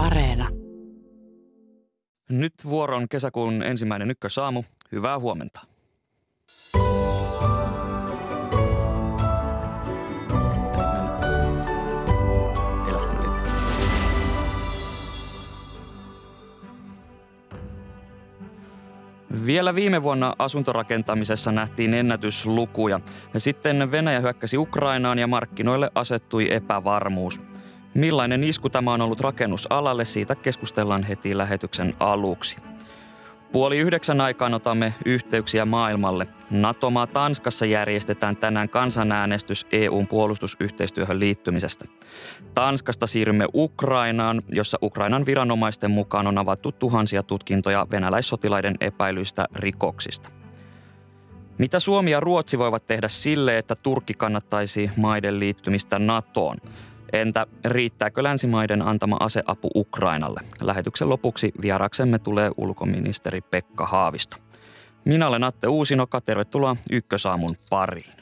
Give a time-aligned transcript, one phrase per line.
[0.00, 0.48] Areena.
[2.28, 4.64] Nyt vuoron kesäkuun ensimmäinen ykkösaamu.
[4.92, 5.60] Hyvää huomenta.
[19.46, 23.00] Vielä viime vuonna asuntorakentamisessa nähtiin ennätyslukuja.
[23.34, 27.40] Ja sitten Venäjä hyökkäsi Ukrainaan ja markkinoille asettui epävarmuus.
[27.94, 32.56] Millainen isku tämä on ollut rakennusalalle, siitä keskustellaan heti lähetyksen aluksi.
[33.52, 36.26] Puoli yhdeksän aikaan otamme yhteyksiä maailmalle.
[36.50, 41.84] NATO-maa Tanskassa järjestetään tänään kansanäänestys EUn puolustusyhteistyöhön liittymisestä.
[42.54, 50.30] Tanskasta siirrymme Ukrainaan, jossa Ukrainan viranomaisten mukaan on avattu tuhansia tutkintoja venäläissotilaiden epäilyistä rikoksista.
[51.58, 56.56] Mitä Suomi ja Ruotsi voivat tehdä sille, että Turkki kannattaisi maiden liittymistä NATOon?
[57.12, 60.40] Entä riittääkö länsimaiden antama aseapu Ukrainalle?
[60.60, 64.36] Lähetyksen lopuksi vieraksemme tulee ulkoministeri Pekka Haavisto.
[65.04, 68.12] Minä olen Atte Uusinoka, tervetuloa Ykkösaamun pariin.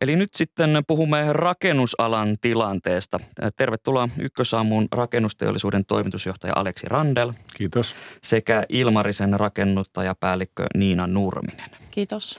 [0.00, 3.20] Eli nyt sitten puhumme rakennusalan tilanteesta.
[3.56, 7.32] Tervetuloa Ykkösaamun rakennusteollisuuden toimitusjohtaja Aleksi Randel.
[7.56, 7.96] Kiitos.
[8.22, 11.83] Sekä Ilmarisen rakennuttajapäällikkö Niina Nurminen.
[11.94, 12.38] Kiitos.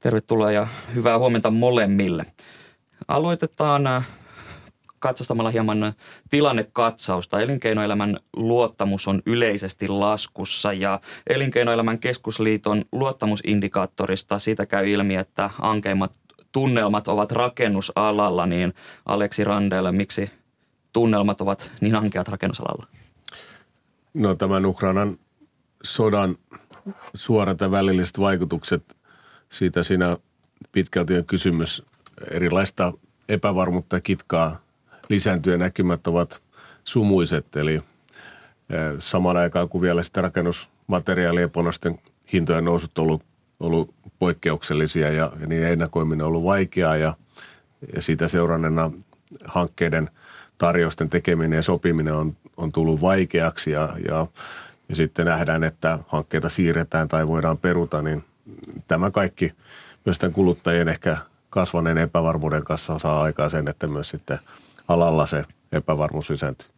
[0.00, 2.26] Tervetuloa ja hyvää huomenta molemmille.
[3.08, 4.08] Aloitetaan äh,
[4.98, 5.92] katsastamalla hieman
[6.30, 7.40] tilannekatsausta.
[7.40, 16.18] Elinkeinoelämän luottamus on yleisesti laskussa ja Elinkeinoelämän keskusliiton luottamusindikaattorista siitä käy ilmi, että ankeimmat
[16.52, 18.74] tunnelmat ovat rakennusalalla, niin
[19.06, 20.30] Aleksi Randelle, miksi
[20.92, 22.86] tunnelmat ovat niin ankeat rakennusalalla?
[24.14, 25.18] No tämän Ukrainan
[25.82, 26.36] sodan
[27.14, 28.96] suorat ja välilliset vaikutukset,
[29.50, 30.16] siitä siinä
[30.72, 31.82] pitkälti on kysymys.
[32.30, 32.92] Erilaista
[33.28, 34.58] epävarmuutta ja kitkaa
[35.08, 36.42] lisääntyä näkymät ovat
[36.84, 37.82] sumuiset, eli
[38.98, 41.98] samaan aikaan kuin vielä sitten rakennusmateriaalien ja panosten
[42.32, 43.22] hintojen nousut on ollut,
[43.60, 47.14] ollut poikkeuksellisia ja, ja niiden ennakoiminen on ollut vaikeaa ja,
[47.94, 48.90] ja siitä seurannena
[49.44, 50.10] hankkeiden
[50.58, 54.26] tarjousten tekeminen ja sopiminen on, on tullut vaikeaksi ja, ja
[54.88, 58.24] ja sitten nähdään, että hankkeita siirretään tai voidaan peruta, niin
[58.88, 59.52] tämä kaikki
[60.04, 61.16] myös tämän kuluttajien ehkä
[61.50, 64.38] kasvaneen epävarmuuden kanssa saa aikaa sen, että myös sitten
[64.88, 66.68] alalla se epävarmuus lisääntyy.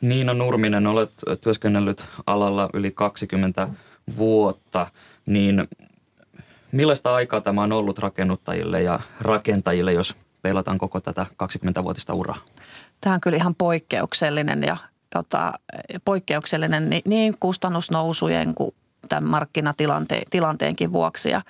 [0.00, 3.68] Niina Nurminen, olet työskennellyt alalla yli 20
[4.16, 4.86] vuotta,
[5.26, 5.68] niin
[6.72, 12.38] millaista aikaa tämä on ollut rakennuttajille ja rakentajille, jos peilataan koko tätä 20-vuotista uraa?
[13.00, 14.76] Tämä on kyllä ihan poikkeuksellinen ja
[15.10, 15.52] tota,
[16.04, 18.74] poikkeuksellinen niin kustannusnousujen kuin
[19.08, 21.30] tämän markkinatilanteenkin vuoksi.
[21.30, 21.42] Ja,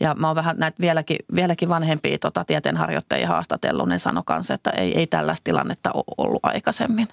[0.00, 4.70] ja mä oon vähän näitä vieläkin, vieläkin vanhempia tota, tieteenharjoittajia haastatellut, ne sanoi kanssa, että
[4.70, 7.08] ei, ei tällaista tilannetta ole ollut aikaisemmin.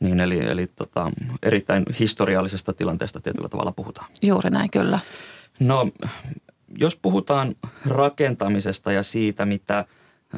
[0.00, 1.10] Niin, eli, eli tota,
[1.42, 4.06] erittäin historiallisesta tilanteesta tietyllä tavalla puhutaan.
[4.22, 4.98] Juuri näin, kyllä.
[5.58, 5.88] No,
[6.78, 7.54] jos puhutaan
[7.86, 9.84] rakentamisesta ja siitä, mitä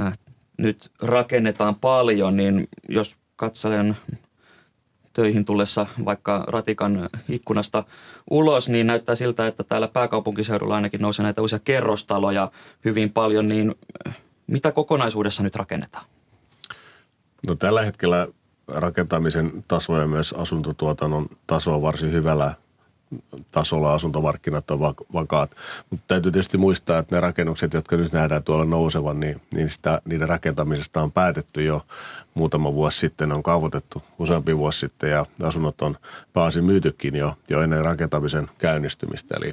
[0.00, 0.18] äh,
[0.58, 3.96] nyt rakennetaan paljon, niin jos katselen
[5.12, 7.84] töihin tullessa vaikka ratikan ikkunasta
[8.30, 12.50] ulos, niin näyttää siltä, että täällä pääkaupunkiseudulla ainakin nousee näitä uusia kerrostaloja
[12.84, 13.74] hyvin paljon, niin
[14.46, 16.04] mitä kokonaisuudessa nyt rakennetaan?
[17.46, 18.28] No tällä hetkellä
[18.68, 22.54] rakentamisen taso ja myös asuntotuotannon taso on varsin hyvällä
[23.50, 24.80] tasolla asuntomarkkinat on
[25.12, 25.56] vakaat.
[25.90, 30.02] Mutta täytyy tietysti muistaa, että ne rakennukset, jotka nyt nähdään tuolla nousevan, niin, niin sitä,
[30.04, 31.82] niiden rakentamisesta on päätetty jo
[32.34, 35.96] muutama vuosi sitten, on kaavoitettu useampi vuosi sitten ja asunnot on
[36.32, 39.34] pääasi myytykin jo, jo ennen rakentamisen käynnistymistä.
[39.36, 39.52] Eli,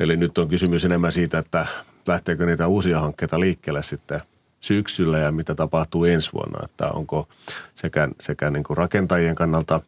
[0.00, 1.66] eli nyt on kysymys enemmän siitä, että
[2.06, 4.20] lähteekö niitä uusia hankkeita liikkeelle sitten
[4.60, 7.28] syksyllä ja mitä tapahtuu ensi vuonna, että onko
[7.74, 9.80] sekä, sekä niin kuin rakentajien kannalta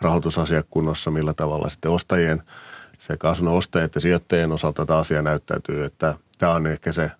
[0.00, 2.42] rahoitusasiakunnossa, millä tavalla sitten ostajien
[2.98, 7.10] sekä asunnon ostajien että sijoittajien osalta tämä asia näyttäytyy, että tämä on ehkä se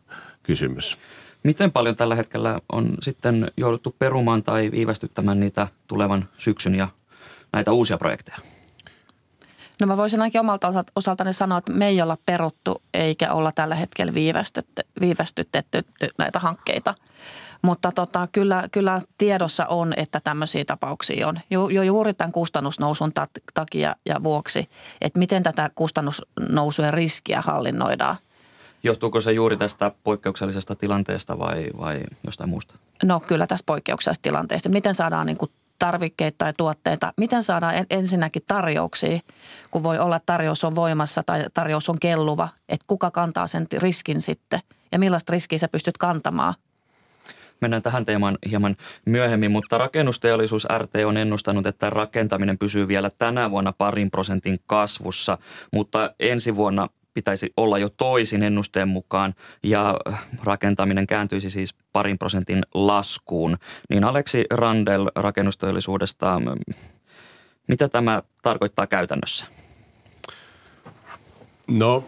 [0.42, 0.98] kysymys.
[1.42, 6.88] Miten paljon tällä hetkellä on sitten jouduttu perumaan tai viivästyttämään niitä tulevan syksyn ja
[7.52, 8.38] näitä uusia projekteja?
[9.80, 13.74] No mä voisin ainakin omalta osaltani sanoa, että me ei olla peruttu eikä olla tällä
[13.74, 15.84] hetkellä viivästytetty, viivästytetty
[16.18, 16.94] näitä hankkeita.
[17.62, 23.12] Mutta tota, kyllä, kyllä tiedossa on, että tämmöisiä tapauksia on jo, jo juuri tämän kustannusnousun
[23.54, 24.68] takia ja vuoksi,
[25.00, 28.16] että miten tätä kustannusnousujen riskiä hallinnoidaan.
[28.82, 32.74] Johtuuko se juuri tästä poikkeuksellisesta tilanteesta vai, vai jostain muusta?
[33.02, 34.68] No kyllä tästä poikkeuksellisesta tilanteesta.
[34.68, 39.20] Miten saadaan niin kuin tarvikkeita tai tuotteita, miten saadaan ensinnäkin tarjouksia,
[39.70, 43.66] kun voi olla, että tarjous on voimassa tai tarjous on kelluva, että kuka kantaa sen
[43.78, 44.60] riskin sitten?
[44.92, 46.54] Ja millaista riskiä sä pystyt kantamaan.
[47.60, 48.76] Mennään tähän teemaan hieman
[49.06, 55.38] myöhemmin, mutta rakennusteollisuus RT on ennustanut, että rakentaminen pysyy vielä tänä vuonna parin prosentin kasvussa,
[55.72, 59.96] mutta ensi vuonna pitäisi olla jo toisin ennusteen mukaan ja
[60.44, 63.56] rakentaminen kääntyisi siis parin prosentin laskuun.
[63.90, 66.42] Niin Aleksi Randel rakennusteollisuudesta,
[67.68, 69.46] mitä tämä tarkoittaa käytännössä?
[71.68, 72.04] No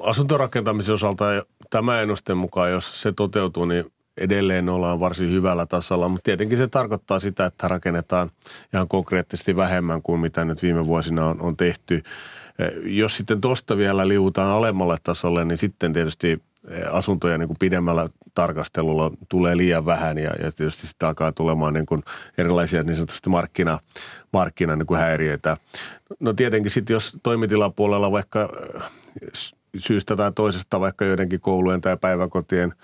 [0.00, 1.24] asuntorakentamisen osalta
[1.70, 3.84] tämä ennusteen mukaan, jos se toteutuu, niin
[4.16, 8.30] edelleen ollaan varsin hyvällä tasolla, mutta tietenkin se tarkoittaa sitä, että rakennetaan
[8.74, 12.02] ihan konkreettisesti vähemmän kuin mitä nyt viime vuosina on, on tehty.
[12.58, 17.58] Eh, jos sitten tuosta vielä liuutaan alemmalle tasolle, niin sitten tietysti eh, asuntoja niin kuin
[17.60, 22.02] pidemmällä tarkastelulla tulee liian vähän ja, ja tietysti sitten alkaa tulemaan niin kuin
[22.38, 23.78] erilaisia niin sanotusti markkina,
[24.32, 25.56] markkina niin kuin häiriöitä.
[26.20, 28.82] No tietenkin sitten jos toimitilapuolella vaikka eh,
[29.78, 32.74] syystä tai toisesta vaikka joidenkin koulujen tai päiväkotien–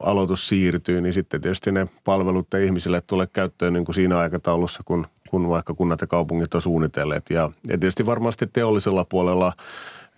[0.00, 4.82] aloitus siirtyy, niin sitten tietysti ne palvelut ja ihmisille tulee käyttöön niin kuin siinä aikataulussa,
[4.84, 7.30] kun, kun vaikka kunnat ja kaupungit on suunnitelleet.
[7.30, 9.52] Ja, ja tietysti varmasti teollisella puolella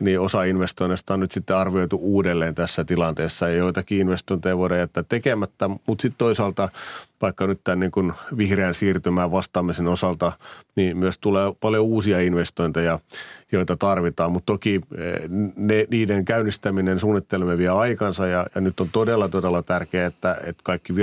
[0.00, 5.04] niin osa investoinnista on nyt sitten arvioitu uudelleen tässä tilanteessa ja joitakin investointeja voidaan jättää
[5.08, 6.68] tekemättä, mutta sitten toisaalta
[7.22, 10.32] vaikka nyt tämän niin kuin vihreän siirtymään vastaamisen osalta,
[10.76, 12.98] niin myös tulee paljon uusia investointeja,
[13.52, 15.20] joita tarvitaan, mutta toki eh,
[15.56, 20.62] ne, niiden käynnistäminen suunnittelemme vie aikansa ja, ja nyt on todella todella tärkeää, että, että
[20.64, 20.96] kaikki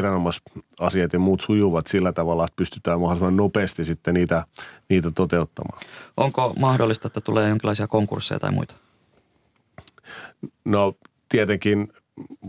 [0.80, 4.46] viranomaisasiat ja muut sujuvat sillä tavalla, että pystytään mahdollisimman nopeasti sitten niitä,
[4.90, 5.80] niitä toteuttamaan.
[6.18, 8.76] Onko mahdollista, että tulee jonkinlaisia konkursseja tai muita?
[10.66, 10.94] No
[11.30, 11.94] tietenkin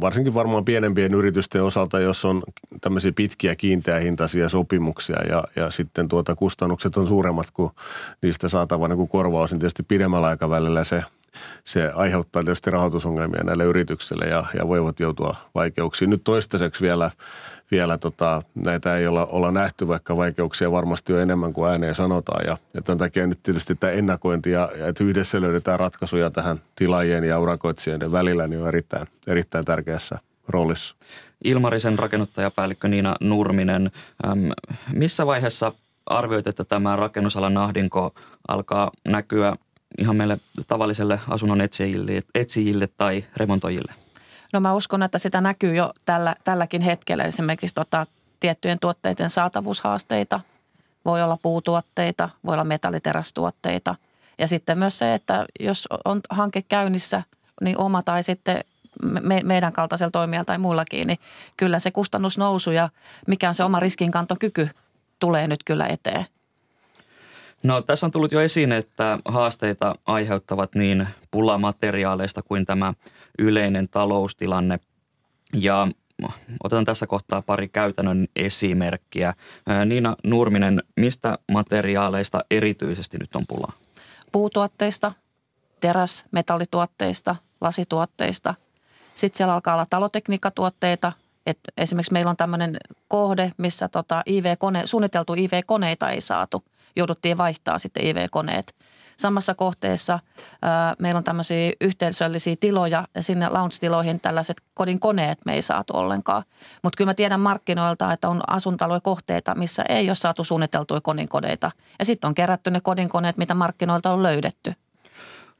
[0.00, 2.42] varsinkin varmaan pienempien yritysten osalta, jos on
[2.80, 7.70] tämmöisiä pitkiä kiinteähintaisia sopimuksia ja, ja sitten tuota kustannukset on suuremmat kuin
[8.22, 11.02] niistä saatava niin kuin korvaus, niin tietysti pidemmällä aikavälillä se–
[11.64, 16.10] se aiheuttaa tietysti rahoitusongelmia näille yrityksille ja, ja voivat joutua vaikeuksiin.
[16.10, 17.10] Nyt toistaiseksi vielä,
[17.70, 22.46] vielä tota, näitä ei olla, olla nähty, vaikka vaikeuksia varmasti on enemmän kuin ääneen sanotaan.
[22.46, 26.60] Ja, ja tämän takia nyt tietysti tämä ennakointi ja, ja että yhdessä löydetään ratkaisuja tähän
[26.76, 30.18] tilaajien ja urakoitsijoiden välillä, niin on erittäin, erittäin tärkeässä
[30.48, 30.96] roolissa.
[31.44, 33.90] Ilmarisen rakennuttajapäällikkö Niina Nurminen,
[34.26, 34.50] äm,
[34.92, 35.72] missä vaiheessa
[36.06, 38.14] arvioit, että tämä rakennusalan ahdinko
[38.48, 39.56] alkaa näkyä
[39.98, 43.92] ihan meille tavalliselle asunnon etsijille, etsijille tai remontoijille?
[44.52, 47.24] No mä uskon, että sitä näkyy jo tällä, tälläkin hetkellä.
[47.24, 48.06] Esimerkiksi tota,
[48.40, 50.40] tiettyjen tuotteiden saatavuushaasteita,
[51.04, 53.94] voi olla puutuotteita, voi olla metalliterästuotteita.
[54.38, 57.22] Ja sitten myös se, että jos on hanke käynnissä,
[57.60, 58.64] niin oma tai sitten
[59.02, 61.18] me, meidän kaltaisella toimijalla tai muillakin, niin
[61.56, 62.88] kyllä se kustannusnousu ja
[63.26, 64.68] mikä on se oma riskinkantokyky
[65.18, 66.26] tulee nyt kyllä eteen.
[67.62, 72.94] No tässä on tullut jo esiin, että haasteita aiheuttavat niin pulamateriaaleista kuin tämä
[73.38, 74.80] yleinen taloustilanne.
[75.54, 75.88] Ja
[76.64, 79.34] otetaan tässä kohtaa pari käytännön esimerkkiä.
[79.86, 83.72] Niina Nurminen, mistä materiaaleista erityisesti nyt on pulaa?
[84.32, 85.12] Puutuotteista,
[85.80, 88.54] teräs, metallituotteista, lasituotteista.
[89.14, 91.12] Sitten siellä alkaa olla talotekniikkatuotteita.
[91.46, 92.76] Et esimerkiksi meillä on tämmöinen
[93.08, 96.64] kohde, missä tota IV-kone, suunniteltu IV-koneita ei saatu–
[96.96, 98.74] jouduttiin vaihtaa sitten IV-koneet.
[99.16, 100.18] Samassa kohteessa
[100.62, 105.96] ää, meillä on tämmöisiä yhteisöllisiä tiloja ja sinne lounge-tiloihin tällaiset kodin koneet me ei saatu
[105.96, 106.42] ollenkaan.
[106.82, 111.70] Mutta kyllä mä tiedän markkinoilta, että on asuntaloja-kohteita, missä ei ole saatu suunniteltuja kodinkoneita.
[111.98, 114.72] Ja sitten on kerätty ne kodinkoneet, mitä markkinoilta on löydetty.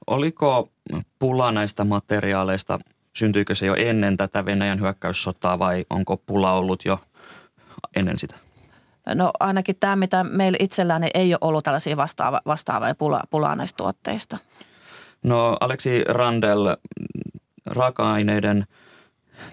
[0.07, 0.71] Oliko
[1.19, 2.79] pula näistä materiaaleista,
[3.17, 7.01] syntyykö se jo ennen tätä Venäjän hyökkäyssotaa vai onko pula ollut jo
[7.97, 8.48] ennen sitä?
[9.15, 13.77] No ainakin tämä, mitä meillä itsellään ei ole ollut tällaisia vastaava, vastaavia pula, pulaa näistä
[13.77, 14.39] tuotteista.
[15.23, 16.77] No Aleksi Randel,
[17.67, 18.67] raaka-aineiden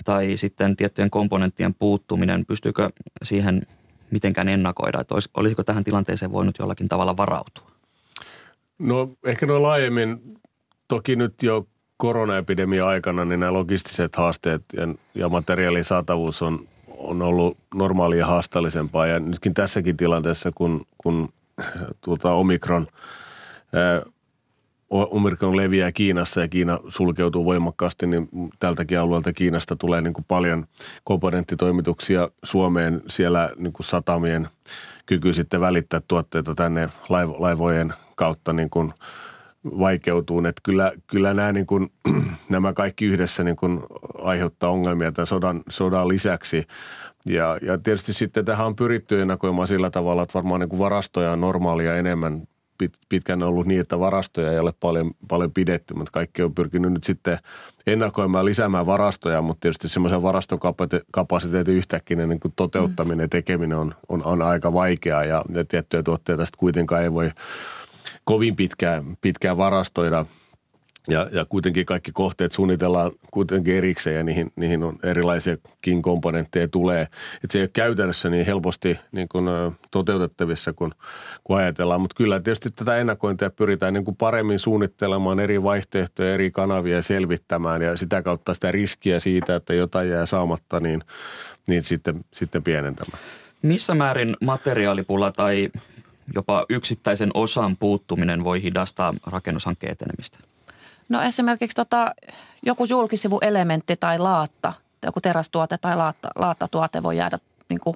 [0.05, 2.89] tai sitten tiettyjen komponenttien puuttuminen, pystyykö
[3.23, 3.67] siihen
[4.11, 5.01] mitenkään ennakoida?
[5.01, 7.71] Että olisiko tähän tilanteeseen voinut jollakin tavalla varautua?
[8.79, 10.39] No ehkä noin laajemmin,
[10.87, 17.21] toki nyt jo koronaepidemia aikana, niin nämä logistiset haasteet ja, ja materiaalin saatavuus on on
[17.21, 21.33] ollut normaalia haasteellisempaa ja nytkin tässäkin tilanteessa, kun, kun
[22.01, 22.87] tuota Omikron,
[23.73, 24.01] ää,
[24.89, 30.65] Omikron leviää Kiinassa ja Kiina sulkeutuu voimakkaasti, niin tältäkin alueelta Kiinasta tulee niin kuin paljon
[31.03, 33.01] komponenttitoimituksia Suomeen.
[33.07, 34.47] Siellä niin kuin satamien
[35.05, 36.89] kyky sitten välittää tuotteita tänne
[37.39, 38.93] laivojen kautta niin kuin
[39.65, 40.45] vaikeutuu.
[40.45, 41.91] Että kyllä, kyllä nämä, niin kuin,
[42.49, 43.79] nämä kaikki yhdessä niin kuin
[44.21, 46.67] aiheuttaa ongelmia tämän sodan, sodan lisäksi.
[47.25, 51.31] Ja, ja tietysti sitten tähän on pyritty ennakoimaan sillä tavalla, että varmaan niin kuin varastoja
[51.31, 56.11] on normaalia enemmän pit, pitkään ollut niin, että varastoja ei ole paljon, paljon pidetty, mutta
[56.11, 57.37] kaikki on pyrkinyt nyt sitten
[57.87, 64.25] ennakoimaan lisäämään varastoja, mutta tietysti semmoisen varastokapasiteetin yhtäkkiä niin kuin toteuttaminen ja tekeminen on, on,
[64.25, 67.31] on aika vaikeaa ja, ja tiettyjä tuotteita sitten kuitenkaan ei voi
[68.25, 70.25] kovin pitkään, pitkään varastoida–
[71.07, 77.01] ja, ja kuitenkin kaikki kohteet suunnitellaan kuitenkin erikseen ja niihin, niihin on erilaisiakin komponentteja tulee.
[77.01, 79.45] Että se ei ole käytännössä niin helposti niin kuin,
[79.91, 80.91] toteutettavissa kuin,
[81.43, 82.01] kuin ajatellaan.
[82.01, 87.81] Mutta kyllä tietysti tätä ennakointia pyritään niin kuin paremmin suunnittelemaan eri vaihtoehtoja, eri kanavia selvittämään
[87.81, 91.01] ja sitä kautta sitä riskiä siitä, että jotain jää saamatta, niin,
[91.67, 93.19] niin sitten, sitten pienentämään.
[93.61, 95.69] Missä määrin materiaalipula tai
[96.35, 100.39] jopa yksittäisen osan puuttuminen voi hidastaa rakennushankkeen etenemistä?
[101.09, 102.15] No esimerkiksi tota,
[102.65, 104.73] joku julkisivuelementti tai laatta,
[105.05, 107.39] joku terästuote tai laatta, laattatuote voi jäädä
[107.69, 107.95] niin kuin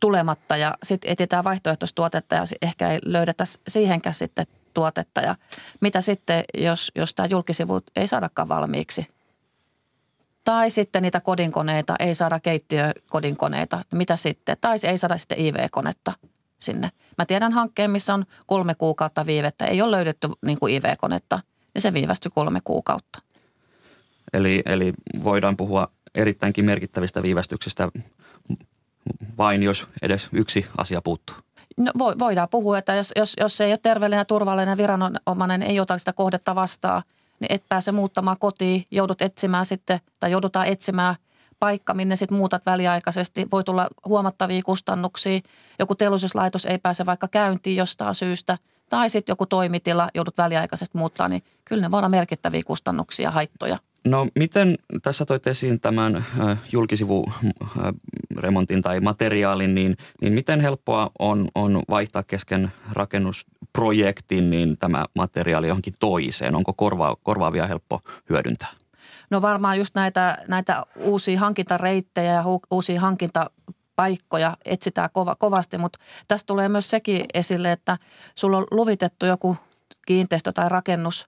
[0.00, 5.20] tulematta ja sitten etsitään vaihtoehtoistuotetta ja ehkä ei löydetä siihenkään sitten tuotetta.
[5.20, 5.36] Ja
[5.80, 9.08] mitä sitten, jos, jos tämä julkisivu ei saadakaan valmiiksi?
[10.44, 14.56] Tai sitten niitä kodinkoneita, ei saada keittiökodinkoneita, mitä sitten?
[14.60, 16.12] Tai ei saada sitten IV-konetta
[16.58, 16.90] sinne.
[17.18, 21.40] Mä tiedän hankkeen, missä on kolme kuukautta viivettä, ei ole löydetty niin kuin IV-konetta–
[21.76, 23.22] ja se viivästyi kolme kuukautta.
[24.32, 24.92] Eli, eli
[25.24, 27.88] voidaan puhua erittäinkin merkittävistä viivästyksistä
[29.38, 31.36] vain, jos edes yksi asia puuttuu.
[31.76, 35.80] No, voidaan puhua, että jos, jos, jos se ei ole terveellinen ja turvallinen viranomainen, ei
[35.80, 37.02] ota sitä kohdetta vastaan,
[37.40, 41.16] niin et pääse muuttamaan kotiin, joudut etsimään sitten, tai joudutaan etsimään
[41.60, 43.46] paikka, minne sitten muutat väliaikaisesti.
[43.52, 45.40] Voi tulla huomattavia kustannuksia.
[45.78, 48.58] Joku teollisuuslaitos ei pääse vaikka käyntiin jostain syystä–
[48.90, 53.30] tai sitten joku toimitila joudut väliaikaisesti muuttaa, niin kyllä ne voi olla merkittäviä kustannuksia ja
[53.30, 53.78] haittoja.
[54.04, 56.24] No miten tässä toit esiin tämän äh,
[56.72, 65.68] julkisivuremontin tai materiaalin, niin, niin miten helppoa on, on vaihtaa kesken rakennusprojektin niin tämä materiaali
[65.68, 66.54] johonkin toiseen?
[66.54, 68.68] Onko korva, korvaavia helppo hyödyntää?
[69.30, 73.50] No varmaan just näitä, näitä uusia hankintareittejä ja uusia hankinta
[73.96, 77.98] paikkoja etsitään kova, kovasti, mutta tässä tulee myös sekin esille, että
[78.34, 79.56] sulla on luvitettu joku
[80.06, 81.26] kiinteistö tai rakennus,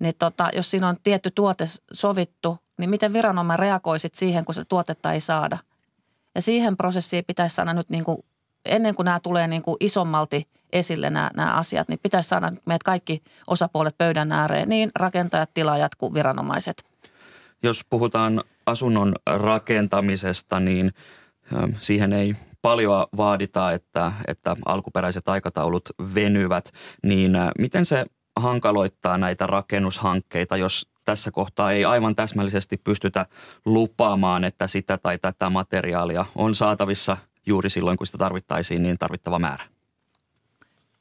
[0.00, 4.64] niin tota, jos siinä on tietty tuote sovittu, niin miten viranomainen reagoisit siihen, kun se
[4.64, 5.58] tuotetta ei saada?
[6.34, 8.18] Ja siihen prosessiin pitäisi saada nyt niin kuin,
[8.64, 12.82] ennen kuin nämä tulee niin kuin isommalti esille nämä, nämä asiat, niin pitäisi saada meidät
[12.82, 16.89] kaikki osapuolet pöydän ääreen, niin rakentajat, tilaajat kuin viranomaiset.
[17.62, 20.92] Jos puhutaan asunnon rakentamisesta, niin
[21.80, 26.70] Siihen ei paljon vaadita, että, että alkuperäiset aikataulut venyvät,
[27.02, 28.04] niin miten se
[28.36, 33.26] hankaloittaa näitä rakennushankkeita, jos tässä kohtaa ei aivan täsmällisesti pystytä
[33.66, 39.38] lupaamaan, että sitä tai tätä materiaalia on saatavissa juuri silloin, kun sitä tarvittaisiin, niin tarvittava
[39.38, 39.64] määrä?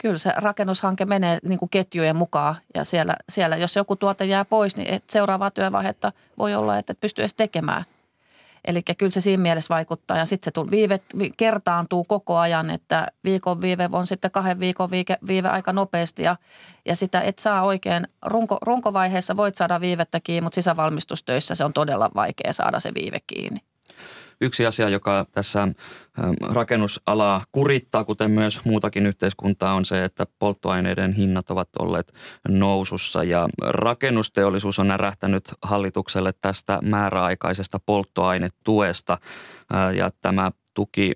[0.01, 4.45] Kyllä se rakennushanke menee niin kuin ketjujen mukaan ja siellä, siellä jos joku tuote jää
[4.45, 7.83] pois, niin seuraavaa työvaihetta voi olla, että et pysty edes tekemään–
[8.65, 10.99] Eli kyllä se siinä mielessä vaikuttaa ja sitten se viive,
[11.37, 16.35] kertaantuu koko ajan, että viikon viive on sitten kahden viikon viike, viive aika nopeasti ja,
[16.85, 21.73] ja sitä et saa oikein, runko, runkovaiheessa voit saada viivettä kiinni, mutta sisävalmistustöissä se on
[21.73, 23.59] todella vaikea saada se viive kiinni.
[24.41, 25.67] Yksi asia, joka tässä
[26.41, 32.13] rakennusalaa kurittaa, kuten myös muutakin yhteiskuntaa, on se, että polttoaineiden hinnat ovat olleet
[32.47, 33.23] nousussa.
[33.23, 39.17] Ja rakennusteollisuus on närähtänyt hallitukselle tästä määräaikaisesta polttoainetuesta.
[39.95, 41.11] Ja tämä tuki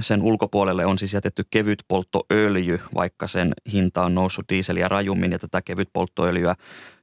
[0.00, 5.38] sen ulkopuolelle on siis jätetty kevyt polttoöljy, vaikka sen hinta on noussut diiseliä rajummin ja
[5.38, 6.54] tätä kevyt polttoöljyä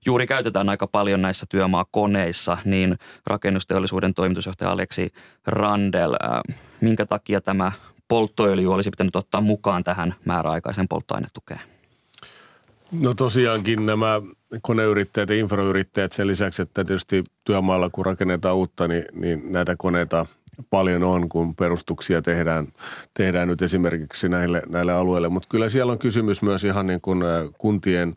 [0.06, 5.10] juuri käytetään aika paljon näissä työmaakoneissa, niin rakennusteollisuuden toimitusjohtaja Aleksi
[5.48, 6.15] Randel,
[6.82, 7.72] minkä takia tämä
[8.08, 11.62] polttoöljy olisi pitänyt ottaa mukaan tähän määräaikaisen polttoainetukeen?
[12.91, 14.22] No tosiaankin nämä
[14.62, 20.25] koneyrittäjät ja infrayrittäjät sen lisäksi, että tietysti työmaalla kun rakennetaan uutta, niin, niin näitä koneita–
[20.70, 22.68] paljon on, kun perustuksia tehdään,
[23.18, 25.30] tehdään nyt esimerkiksi näille, näille alueille.
[25.30, 27.24] Mutta kyllä siellä on kysymys myös ihan niin kuin
[27.58, 28.16] kuntien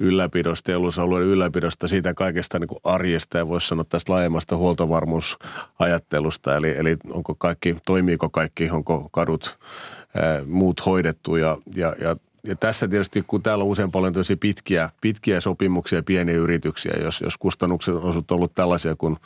[0.00, 6.56] ylläpidosta, teollisuusalueiden ylläpidosta, siitä kaikesta niin kuin arjesta ja voisi sanoa tästä laajemmasta huoltovarmuusajattelusta.
[6.56, 9.58] Eli, eli onko kaikki, toimiiko kaikki, onko kadut,
[10.14, 14.36] ää, muut hoidettu ja, ja, ja ja tässä tietysti, kun täällä on usein paljon tosi
[14.36, 19.16] pitkiä, pitkiä sopimuksia, pieniä yrityksiä, jos, jos kustannukset on ollut tällaisia, kun,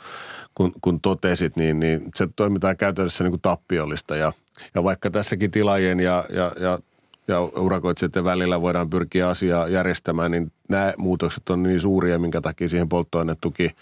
[0.55, 4.15] kun, kun totesit, niin, niin se toimitaan käytännössä niin kuin tappiollista.
[4.15, 4.33] Ja,
[4.75, 6.79] ja vaikka tässäkin tilaajien ja, ja, ja
[7.27, 12.69] ja urakoitsijoiden välillä voidaan pyrkiä asiaa järjestämään, niin nämä muutokset on niin suuria, minkä takia
[12.69, 13.75] siihen polttoainetuki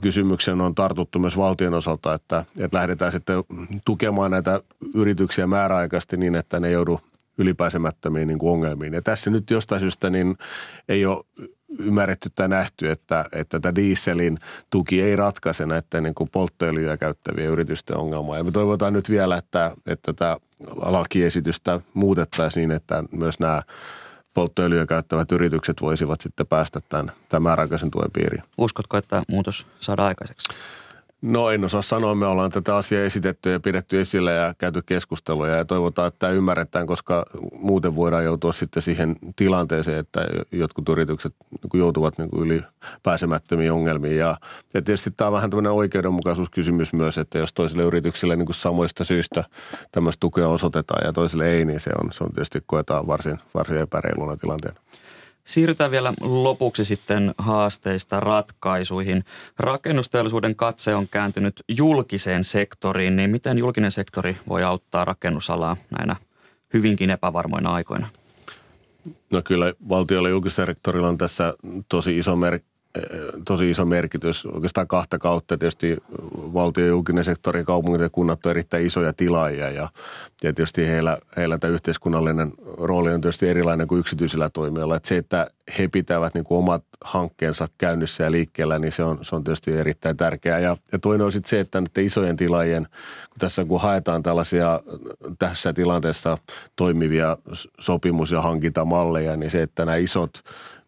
[0.00, 3.36] kysymyksen on tartuttu myös valtion osalta, että, että lähdetään sitten
[3.84, 4.60] tukemaan näitä
[4.94, 7.00] yrityksiä määräaikaisesti niin, että ne joudu
[7.40, 8.94] ylipääsemättömiin niin kuin ongelmiin.
[8.94, 10.36] Ja tässä nyt jostain syystä niin
[10.88, 11.24] ei ole
[11.78, 14.38] ymmärretty tai nähty, että, että tätä dieselin
[14.70, 18.38] tuki ei ratkaise näiden niin kuin polttoöljyä käyttävien yritysten ongelmaa.
[18.38, 20.36] Ja me toivotaan nyt vielä, että, että tätä
[20.76, 23.62] lakiesitystä muutettaisiin niin, että myös nämä
[24.34, 28.42] polttoöljyä käyttävät yritykset voisivat sitten päästä tämän, tämän määräaikaisen tuen piiriin.
[28.58, 30.48] Uskotko, että muutos saadaan aikaiseksi?
[31.22, 35.56] No en osaa sanoa, me ollaan tätä asiaa esitetty ja pidetty esille ja käyty keskusteluja
[35.56, 41.34] ja toivotaan, että tämä ymmärretään, koska muuten voidaan joutua sitten siihen tilanteeseen, että jotkut yritykset
[41.50, 42.62] niin joutuvat niin yli
[43.02, 44.16] pääsemättömiin ongelmiin.
[44.16, 44.36] Ja,
[44.72, 49.44] tietysti tämä on vähän tämmöinen oikeudenmukaisuuskysymys myös, että jos toiselle yritykselle niin samoista syistä
[49.92, 53.76] tämmöistä tukea osoitetaan ja toiselle ei, niin se on, se on tietysti koetaan varsin, varsin
[53.76, 54.80] epäreiluna tilanteena.
[55.44, 59.24] Siirrytään vielä lopuksi sitten haasteista ratkaisuihin.
[59.58, 66.16] Rakennusteollisuuden katse on kääntynyt julkiseen sektoriin, niin miten julkinen sektori voi auttaa rakennusalaa näinä
[66.74, 68.08] hyvinkin epävarmoina aikoina?
[69.30, 71.54] No kyllä valtiolla ja julkisella sektorilla on tässä
[71.88, 72.60] tosi iso mer-
[73.44, 74.46] tosi iso merkitys.
[74.46, 75.96] Oikeastaan kahta kautta tietysti
[76.36, 79.82] valtio, julkinen sektori, kaupungit ja kunnat on erittäin isoja tilaajia ja,
[80.42, 84.96] ja tietysti heillä, heillä tämä yhteiskunnallinen rooli on tietysti erilainen kuin yksityisillä toimijoilla.
[84.96, 89.18] Että se, että he pitävät niin kuin omat hankkeensa käynnissä ja liikkeellä, niin se on,
[89.22, 90.58] se on tietysti erittäin tärkeää.
[90.58, 92.86] Ja, ja toinen on sitten se, että näiden isojen tilaajien,
[93.30, 94.80] kun tässä kun haetaan tällaisia
[95.38, 96.38] tässä tilanteessa
[96.76, 97.36] toimivia
[97.80, 100.42] sopimus- ja hankintamalleja, niin se, että nämä isot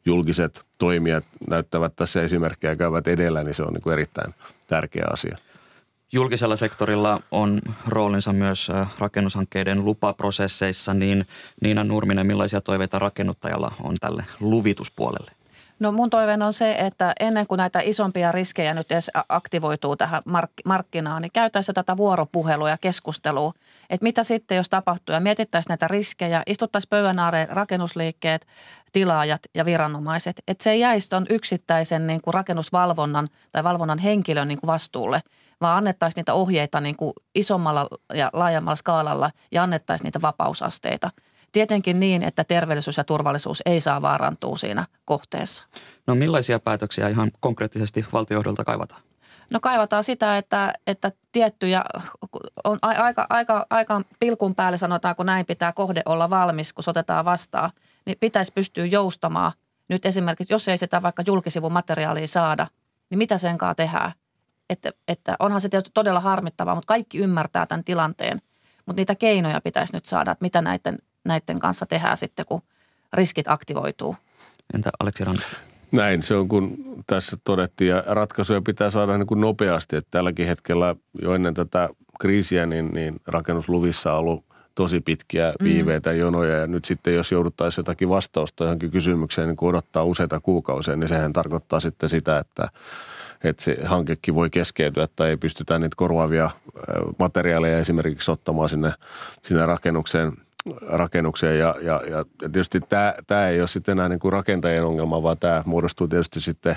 [0.05, 4.35] julkiset toimijat näyttävät tässä esimerkkejä ja käyvät edellä, niin se on niin kuin erittäin
[4.67, 5.39] tärkeä asia.
[6.13, 8.69] Julkisella sektorilla on roolinsa myös
[8.99, 11.27] rakennushankkeiden lupaprosesseissa, niin
[11.61, 15.31] Niina Nurminen, millaisia toiveita rakennuttajalla on tälle luvituspuolelle?
[15.81, 20.23] No mun toiveen on se, että ennen kuin näitä isompia riskejä nyt edes aktivoituu tähän
[20.29, 23.53] mark- markkinaan, niin käytäisiin tätä vuoropuhelua ja keskustelua,
[23.93, 28.47] että mitä sitten jos tapahtuu ja mietittäisiin näitä riskejä, istuttaisiin pöydän ääreen rakennusliikkeet,
[28.93, 34.49] tilaajat ja viranomaiset, että se ei jäisi tuon yksittäisen niin kuin rakennusvalvonnan tai valvonnan henkilön
[34.49, 35.21] niin kuin vastuulle,
[35.61, 41.11] vaan annettaisiin niitä ohjeita niin kuin isommalla ja laajemmalla skaalalla ja annettaisiin niitä vapausasteita–
[41.53, 45.65] Tietenkin niin, että terveellisyys ja turvallisuus ei saa vaarantua siinä kohteessa.
[46.07, 49.03] No millaisia päätöksiä ihan konkreettisesti valtiojohdolta kaivataan?
[49.51, 51.85] No kaivataan sitä, että, että tiettyjä,
[52.65, 57.25] on aika, aika, aika pilkun päälle sanotaan, kun näin pitää kohde olla valmis, kun otetaan
[57.25, 57.71] vastaan,
[58.07, 59.53] niin pitäisi pystyä joustamaan.
[59.89, 62.67] Nyt esimerkiksi, jos ei sitä vaikka julkisivun materiaalia saada,
[63.11, 64.13] niin mitä sen kanssa tehdään?
[64.71, 68.43] Että, että onhan se tietysti todella harmittavaa, mutta kaikki ymmärtää tämän tilanteen.
[68.87, 72.63] Mutta niitä keinoja pitäisi nyt saada, että mitä näiden näiden kanssa tehdään sitten, kun
[73.13, 74.17] riskit aktivoituu.
[74.75, 75.43] Entä Aleksi Ranta?
[75.93, 76.77] Näin se on, kun
[77.07, 79.97] tässä todettiin, ja ratkaisuja pitää saada niin kuin nopeasti.
[79.97, 81.89] Että tälläkin hetkellä jo ennen tätä
[82.21, 85.65] kriisiä, niin, niin rakennusluvissa on ollut tosi pitkiä mm.
[85.65, 86.19] viiveitä, mm.
[86.19, 86.59] jonoja.
[86.59, 91.09] Ja nyt sitten, jos jouduttaisiin jotakin vastausta johonkin kysymykseen, niin kun odottaa useita kuukausia, niin
[91.09, 92.69] sehän tarkoittaa sitten sitä, että,
[93.45, 96.51] että se hankekin voi keskeytyä tai ei pystytä niitä korvaavia
[97.19, 98.93] materiaaleja esimerkiksi ottamaan sinne,
[99.43, 100.33] sinne rakennukseen–
[100.87, 105.23] rakennukseen ja, ja, ja tietysti tämä, tämä ei ole sitten enää niin kuin rakentajien ongelma,
[105.23, 106.77] vaan tämä muodostuu tietysti sitten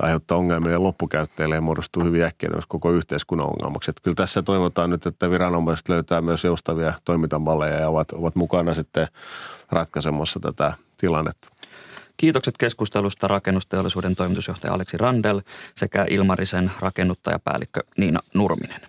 [0.00, 3.90] aiheuttaa ongelmia loppukäyttäjille ja muodostuu hyvin äkkiä koko yhteiskunnan ongelmaksi.
[3.90, 8.74] Että kyllä tässä toivotaan nyt, että viranomaiset löytää myös joustavia toimintamalleja ja ovat, ovat mukana
[8.74, 9.08] sitten
[9.70, 11.48] ratkaisemassa tätä tilannetta.
[12.16, 15.40] Kiitokset keskustelusta rakennusteollisuuden toimitusjohtaja Aleksi Randel
[15.74, 18.80] sekä Ilmarisen rakennuttajapäällikkö Niina Nurminen.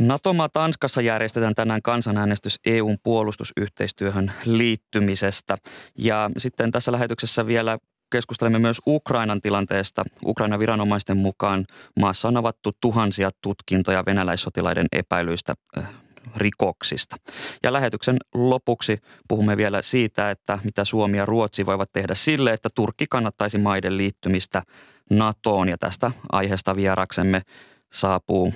[0.00, 5.58] Natoma Tanskassa järjestetään tänään kansanäänestys EUn puolustusyhteistyöhön liittymisestä.
[5.98, 7.78] Ja sitten tässä lähetyksessä vielä
[8.12, 10.04] keskustelemme myös Ukrainan tilanteesta.
[10.24, 11.66] Ukrainan viranomaisten mukaan
[12.00, 15.88] maassa on avattu tuhansia tutkintoja venäläissotilaiden epäilyistä äh,
[16.36, 17.16] rikoksista.
[17.62, 22.68] Ja lähetyksen lopuksi puhumme vielä siitä, että mitä Suomi ja Ruotsi voivat tehdä sille, että
[22.74, 24.62] Turkki kannattaisi maiden liittymistä
[25.10, 25.68] NATOon.
[25.68, 27.42] Ja tästä aiheesta vieraksemme
[27.92, 28.54] saapuu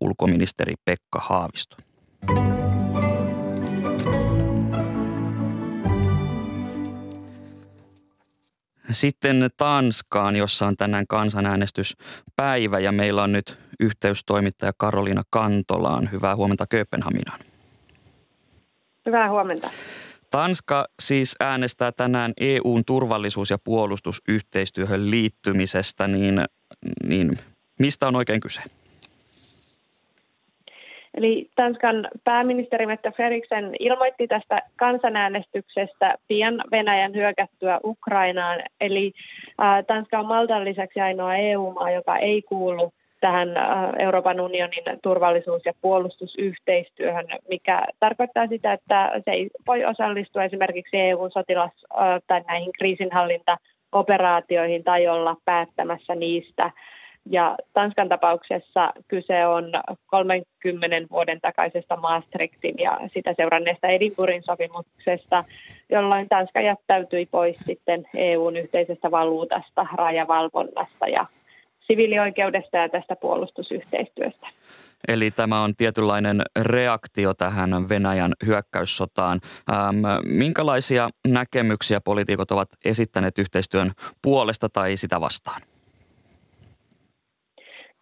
[0.00, 1.76] ulkoministeri Pekka Haavisto.
[8.90, 16.08] Sitten Tanskaan, jossa on tänään kansanäänestyspäivä ja meillä on nyt yhteystoimittaja Karoliina Kantolaan.
[16.12, 17.40] Hyvää huomenta Kööpenhaminaan.
[19.06, 19.70] Hyvää huomenta.
[20.30, 26.44] Tanska siis äänestää tänään EUn turvallisuus- ja puolustusyhteistyöhön liittymisestä, niin,
[27.04, 27.38] niin
[27.82, 28.60] Mistä on oikein kyse?
[31.14, 38.60] Eli Tanskan pääministeri Mette Frederiksen ilmoitti tästä kansanäänestyksestä pian Venäjän hyökättyä Ukrainaan.
[38.80, 39.12] Eli
[39.62, 43.64] äh, Tanska on Maltan lisäksi ainoa EU-maa, joka ei kuulu tähän äh,
[43.98, 51.86] Euroopan unionin turvallisuus- ja puolustusyhteistyöhön, mikä tarkoittaa sitä, että se ei voi osallistua esimerkiksi EU-sotilas-
[52.26, 56.70] tai näihin kriisinhallintaoperaatioihin tai olla päättämässä niistä–
[57.30, 59.64] ja Tanskan tapauksessa kyse on
[60.06, 65.44] 30 vuoden takaisesta Maastrichtin ja sitä seuranneesta Edinburghin sopimuksesta,
[65.90, 71.26] jolloin Tanska jättäytyi pois sitten EUn yhteisestä valuutasta, rajavalvonnasta ja
[71.80, 74.46] siviilioikeudesta ja tästä puolustusyhteistyöstä.
[75.08, 79.40] Eli tämä on tietynlainen reaktio tähän Venäjän hyökkäyssotaan.
[79.70, 83.90] Ähm, minkälaisia näkemyksiä poliitikot ovat esittäneet yhteistyön
[84.22, 85.62] puolesta tai sitä vastaan?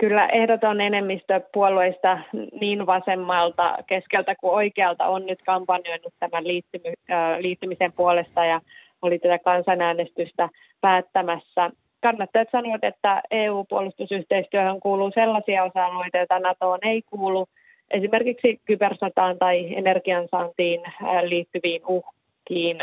[0.00, 2.18] Kyllä ehdoton enemmistö puolueista
[2.60, 6.92] niin vasemmalta, keskeltä kuin oikealta on nyt kampanjoinut tämän liittymy,
[7.38, 8.60] liittymisen puolesta ja
[9.02, 10.48] oli tätä kansanäänestystä
[10.80, 11.70] päättämässä.
[12.02, 17.46] Kannattajat sanovat, että EU-puolustusyhteistyöhön kuuluu sellaisia osa-alueita, joita NATOon ei kuulu,
[17.90, 20.80] esimerkiksi kybersotaan tai energiansaantiin
[21.22, 22.78] liittyviin uhkiin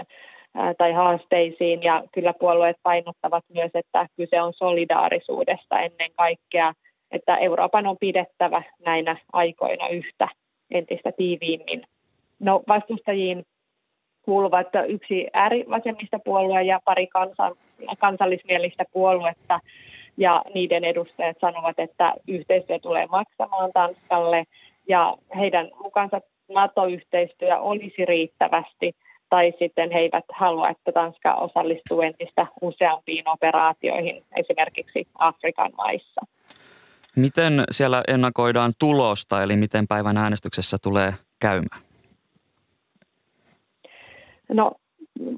[0.78, 1.84] tai haasteisiin.
[1.84, 6.74] Ja kyllä puolueet painottavat myös, että kyse on solidaarisuudesta ennen kaikkea–
[7.12, 10.28] että Euroopan on pidettävä näinä aikoina yhtä
[10.72, 11.84] entistä tiiviimmin.
[12.40, 13.46] No vastustajiin
[14.22, 17.56] kuuluvat yksi äärivasemmista puolue ja pari kansan,
[18.00, 19.60] kansallismielistä puoluetta
[20.18, 24.44] ja niiden edustajat sanovat, että yhteistyö tulee maksamaan Tanskalle
[24.88, 28.96] ja heidän mukaansa NATO-yhteistyö olisi riittävästi
[29.30, 36.22] tai sitten he eivät halua, että Tanska osallistuu entistä useampiin operaatioihin esimerkiksi Afrikan maissa.
[37.18, 41.82] Miten siellä ennakoidaan tulosta, eli miten päivän äänestyksessä tulee käymään?
[44.50, 44.72] No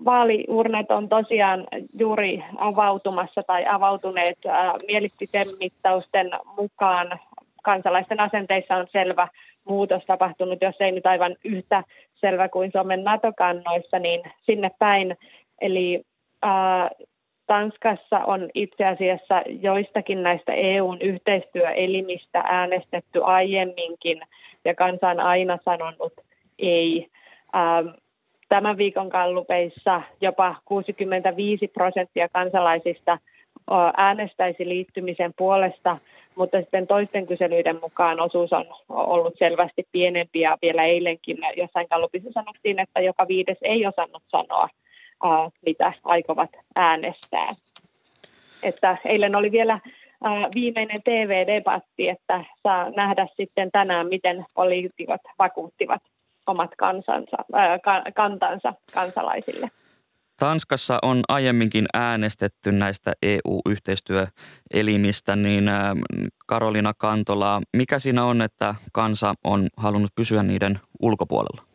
[0.05, 1.67] vaaliurnet on tosiaan
[1.99, 7.19] juuri avautumassa tai avautuneet äh, mielipitemittausten mukaan.
[7.63, 9.27] Kansalaisten asenteissa on selvä
[9.65, 11.83] muutos tapahtunut, jos ei nyt aivan yhtä
[12.15, 15.17] selvä kuin Suomen NATO-kannoissa, niin sinne päin.
[15.61, 16.03] Eli
[16.45, 16.89] äh,
[17.49, 24.21] Tanskassa on itse asiassa joistakin näistä EUn yhteistyöelimistä äänestetty aiemminkin
[24.65, 26.13] ja kansa on aina sanonut
[26.59, 27.07] ei.
[27.55, 27.87] Ähm,
[28.49, 33.17] tämän viikon kallupeissa jopa 65 prosenttia kansalaisista
[33.97, 35.97] äänestäisi liittymisen puolesta,
[36.35, 42.31] mutta sitten toisten kyselyiden mukaan osuus on ollut selvästi pienempi ja vielä eilenkin jossain kallupissa
[42.31, 44.69] sanottiin, että joka viides ei osannut sanoa
[45.65, 47.49] mitä aikovat äänestää.
[48.63, 49.79] Että eilen oli vielä
[50.55, 56.01] viimeinen TV-debatti, että saa nähdä sitten tänään, miten poliitikot vakuuttivat
[56.47, 57.37] omat kansansa,
[58.15, 59.71] kantansa kansalaisille.
[60.39, 65.69] Tanskassa on aiemminkin äänestetty näistä EU-yhteistyöelimistä, niin
[66.47, 71.68] Karolina Kantola, mikä siinä on, että kansa on halunnut pysyä niiden ulkopuolella?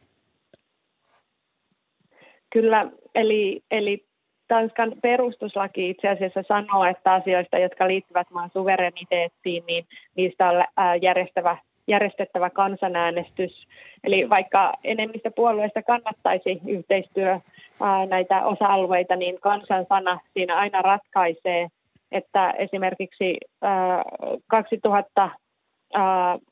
[2.54, 4.04] Kyllä, eli, eli
[4.48, 9.86] Tanskan perustuslaki itse asiassa sanoo, että asioista, jotka liittyvät maan suvereniteettiin, niin
[10.16, 10.64] niistä on
[11.02, 13.66] järjestävä, järjestettävä kansanäänestys.
[14.04, 17.40] Eli vaikka enemmistö puolueista kannattaisi yhteistyö
[18.08, 21.68] näitä osa-alueita, niin kansan sana siinä aina ratkaisee,
[22.12, 23.38] että esimerkiksi
[24.46, 25.30] 2000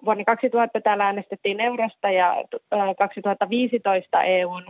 [0.05, 2.45] vuonna 2000 täällä äänestettiin eurosta ja
[2.99, 4.65] 2015 EUn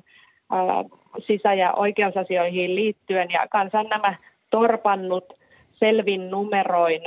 [1.18, 4.14] sisä- ja oikeusasioihin liittyen ja kansan nämä
[4.50, 5.32] torpannut
[5.70, 7.02] selvin numeroin.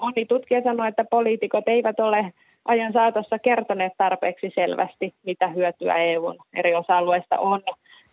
[0.00, 2.32] Moni tutkija sanoi, että poliitikot eivät ole
[2.64, 7.62] ajan saatossa kertoneet tarpeeksi selvästi, mitä hyötyä EUn eri osa-alueista on.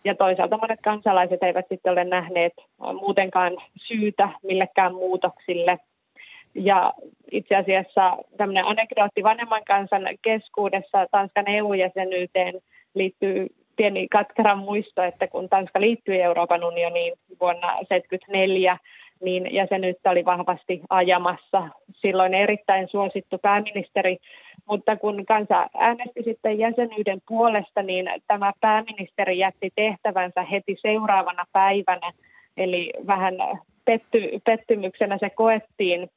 [0.04, 2.52] Ja toisaalta monet kansalaiset eivät sitten ole nähneet
[3.00, 5.78] muutenkaan syytä millekään muutoksille.
[6.54, 6.92] Ja
[7.30, 12.54] itse asiassa tämmöinen anekdootti vanhemman kansan keskuudessa Tanskan EU-jäsenyyteen
[12.94, 18.78] liittyy pieni katkara muisto, että kun Tanska liittyi Euroopan unioniin vuonna 1974,
[19.24, 21.68] niin jäsenyyttä oli vahvasti ajamassa.
[21.92, 24.16] Silloin erittäin suosittu pääministeri,
[24.68, 32.12] mutta kun kansa äänesti sitten jäsenyyden puolesta, niin tämä pääministeri jätti tehtävänsä heti seuraavana päivänä.
[32.56, 33.34] Eli vähän
[33.84, 36.10] petty, pettymyksenä se koettiin.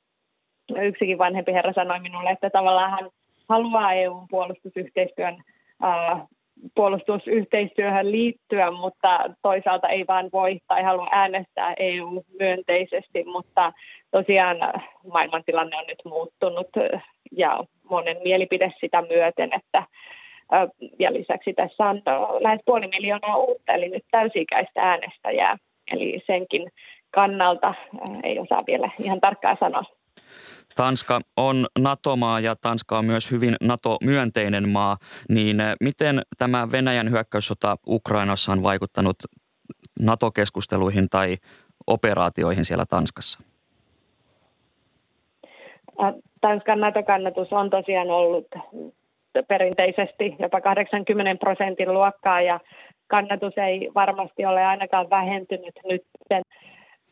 [0.82, 3.10] Yksikin vanhempi herra sanoi minulle, että tavallaan hän
[3.50, 5.44] haluaa EUn puolustusyhteistyön
[6.76, 13.74] puolustusyhteistyöhön liittyä, mutta toisaalta ei vaan voi tai halua äänestää EU-myönteisesti, mutta
[14.12, 14.58] tosiaan
[15.14, 16.68] maailmantilanne on nyt muuttunut
[17.32, 19.84] ja monen mielipide sitä myöten, että
[21.00, 22.02] ja lisäksi tässä on
[22.40, 25.58] lähes puoli miljoonaa uutta, eli nyt täysikäistä äänestäjää.
[25.92, 26.70] Eli senkin
[27.12, 27.74] kannalta
[28.24, 29.84] ei osaa vielä ihan tarkkaan sanoa.
[30.80, 34.98] Tanska on NATO-maa ja Tanska on myös hyvin NATO-myönteinen maa,
[35.30, 39.16] niin miten tämä Venäjän hyökkäyssota Ukrainassa on vaikuttanut
[40.00, 41.38] NATO-keskusteluihin tai
[41.88, 43.40] operaatioihin siellä Tanskassa?
[46.42, 48.48] Tanskan NATO-kannatus on tosiaan ollut
[49.48, 52.60] perinteisesti jopa 80 prosentin luokkaa ja
[53.08, 56.02] kannatus ei varmasti ole ainakaan vähentynyt nyt.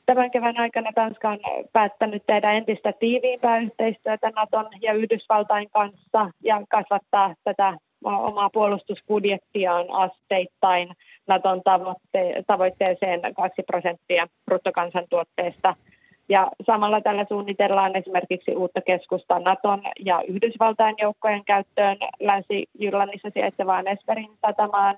[0.07, 1.39] Tämän kevään aikana Tanska on
[1.73, 10.89] päättänyt tehdä entistä tiiviimpää yhteistyötä Naton ja Yhdysvaltain kanssa ja kasvattaa tätä omaa puolustusbudjettiaan asteittain
[11.27, 15.75] Naton tavoitte- tavoitteeseen 2 prosenttia bruttokansantuotteesta–
[16.29, 24.29] ja samalla tällä suunnitellaan esimerkiksi uutta keskusta Naton ja Yhdysvaltain joukkojen käyttöön Länsi-Jyllandissa sijaitsevaan Esperin
[24.45, 24.95] satamaan.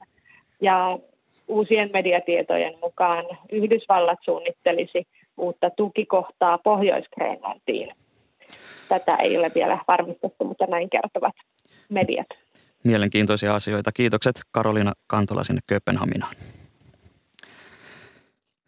[0.61, 0.99] Ja
[1.49, 5.07] uusien mediatietojen mukaan Yhdysvallat suunnittelisi
[5.38, 7.93] uutta tukikohtaa Pohjois-Grönlantiin.
[8.89, 11.35] Tätä ei ole vielä varmistettu, mutta näin kertovat
[11.89, 12.27] mediat.
[12.83, 13.91] Mielenkiintoisia asioita.
[13.91, 16.35] Kiitokset Karolina Kantola sinne Kööpenhaminaan.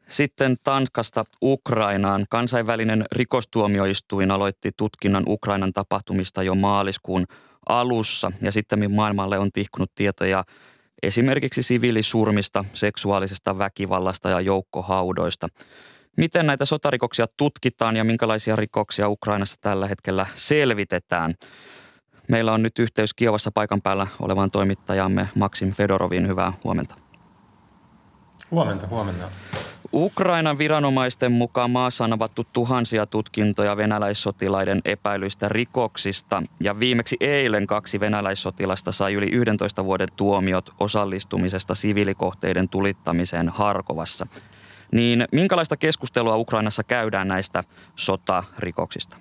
[0.07, 2.25] Sitten Tanskasta Ukrainaan.
[2.29, 7.25] Kansainvälinen rikostuomioistuin aloitti tutkinnan Ukrainan tapahtumista jo maaliskuun
[7.69, 10.43] alussa ja sitten maailmalle on tihkunut tietoja
[11.03, 15.47] esimerkiksi siviilisurmista, seksuaalisesta väkivallasta ja joukkohaudoista.
[16.17, 21.35] Miten näitä sotarikoksia tutkitaan ja minkälaisia rikoksia Ukrainassa tällä hetkellä selvitetään?
[22.27, 26.27] Meillä on nyt yhteys Kiovassa paikan päällä olevaan toimittajamme Maksim Fedorovin.
[26.27, 26.95] Hyvää huomenta.
[28.51, 29.31] Huomenta, huomenta.
[29.93, 37.99] Ukrainan viranomaisten mukaan maassa on avattu tuhansia tutkintoja venäläissotilaiden epäilyistä rikoksista ja viimeksi eilen kaksi
[37.99, 44.27] venäläissotilasta sai yli 11 vuoden tuomiot osallistumisesta siviilikohteiden tulittamiseen Harkovassa.
[44.91, 47.63] Niin minkälaista keskustelua Ukrainassa käydään näistä
[47.95, 49.17] sotarikoksista?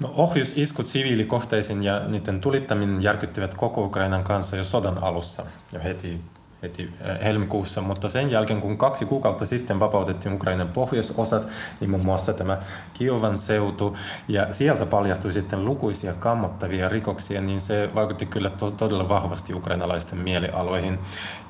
[0.00, 6.20] No ohjusiskut siviilikohteisiin ja niiden tulittaminen järkyttivät koko Ukrainan kanssa jo sodan alussa, jo heti
[6.64, 11.46] heti äh, helmikuussa, mutta sen jälkeen kun kaksi kuukautta sitten vapautettiin Ukrainan pohjoisosat,
[11.80, 12.58] niin muun muassa tämä
[12.94, 13.96] Kiovan seutu,
[14.28, 20.18] ja sieltä paljastui sitten lukuisia kammottavia rikoksia, niin se vaikutti kyllä to- todella vahvasti ukrainalaisten
[20.18, 20.98] mielialoihin.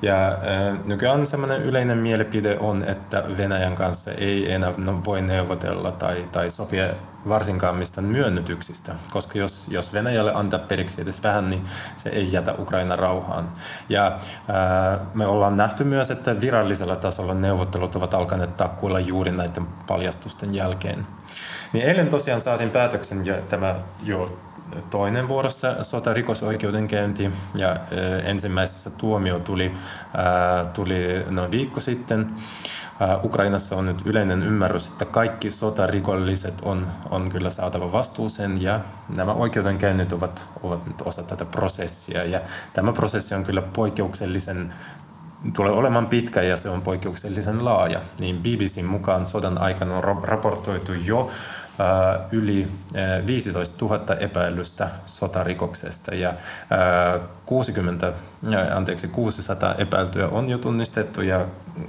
[0.01, 5.91] Ja äh, nykyään sellainen yleinen mielipide on, että Venäjän kanssa ei enää no, voi neuvotella
[5.91, 6.93] tai, tai sopia
[7.29, 12.55] varsinkaan mistään myönnytyksistä, koska jos, jos Venäjälle antaa periksi edes vähän, niin se ei jätä
[12.59, 13.49] Ukraina rauhaan.
[13.89, 19.65] Ja ää, me ollaan nähty myös, että virallisella tasolla neuvottelut ovat alkaneet takkuilla juuri näiden
[19.87, 21.07] paljastusten jälkeen.
[21.73, 24.37] Niin eilen tosiaan saatiin päätöksen ja tämä jo
[24.89, 27.75] toinen vuorossa sotarikosoikeudenkäynti ja
[28.23, 29.73] ensimmäisessä tuomio tuli,
[30.73, 32.35] tuli noin viikko sitten.
[33.23, 38.79] Ukrainassa on nyt yleinen ymmärrys, että kaikki sotarikolliset on, on kyllä saatava vastuuseen ja
[39.15, 42.41] nämä oikeudenkäynnit ovat, ovat nyt osa tätä prosessia ja
[42.73, 44.73] tämä prosessi on kyllä poikkeuksellisen
[45.53, 48.01] tulee olemaan pitkä ja se on poikkeuksellisen laaja.
[48.19, 51.29] Niin BBCn mukaan sodan aikana on raportoitu jo
[51.79, 60.49] äh, yli äh, 15 000 epäilystä sotarikoksesta ja äh, 60, äh, anteeksi, 600 epäiltyä on
[60.49, 61.45] jo tunnistettu ja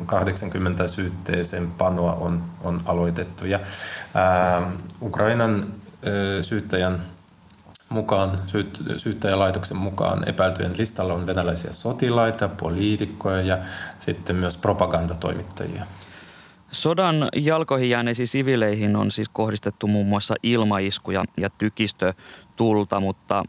[0.06, 3.46] 80 syytteeseen panoa on, on aloitettu.
[3.46, 3.60] Ja,
[4.16, 4.64] äh,
[5.02, 5.62] Ukrainan äh,
[6.42, 7.02] syyttäjän
[7.88, 13.58] mukaan, syyt, syyttäjälaitoksen mukaan epäiltyjen listalla on venäläisiä sotilaita, poliitikkoja ja
[13.98, 15.84] sitten myös propagandatoimittajia.
[16.70, 23.44] Sodan jalkoihin jääneisiin sivileihin on siis kohdistettu muun muassa ilmaiskuja ja tykistötulta, mutta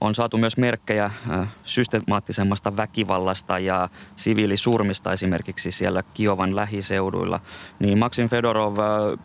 [0.00, 7.40] on saatu myös merkkejä äh, systemaattisemmasta väkivallasta ja siviilisurmista esimerkiksi siellä Kiovan lähiseuduilla.
[7.78, 9.18] Niin Maxim Fedorov, äh,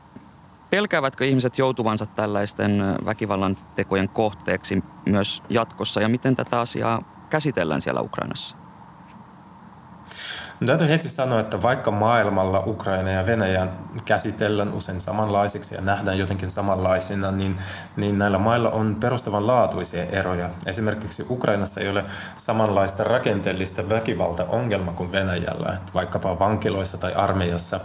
[0.73, 8.01] Pelkäävätkö ihmiset joutuvansa tällaisten väkivallan tekojen kohteeksi myös jatkossa ja miten tätä asiaa käsitellään siellä
[8.01, 8.55] Ukrainassa?
[10.59, 13.67] No, täytyy heti sanoa, että vaikka maailmalla Ukraina ja Venäjä
[14.05, 17.57] käsitellään usein samanlaisiksi ja nähdään jotenkin samanlaisina, niin,
[17.95, 20.49] niin näillä mailla on perustavanlaatuisia eroja.
[20.65, 27.79] Esimerkiksi Ukrainassa ei ole samanlaista rakenteellista väkivaltaongelma kuin Venäjällä, vaikkapa vankiloissa tai armeijassa.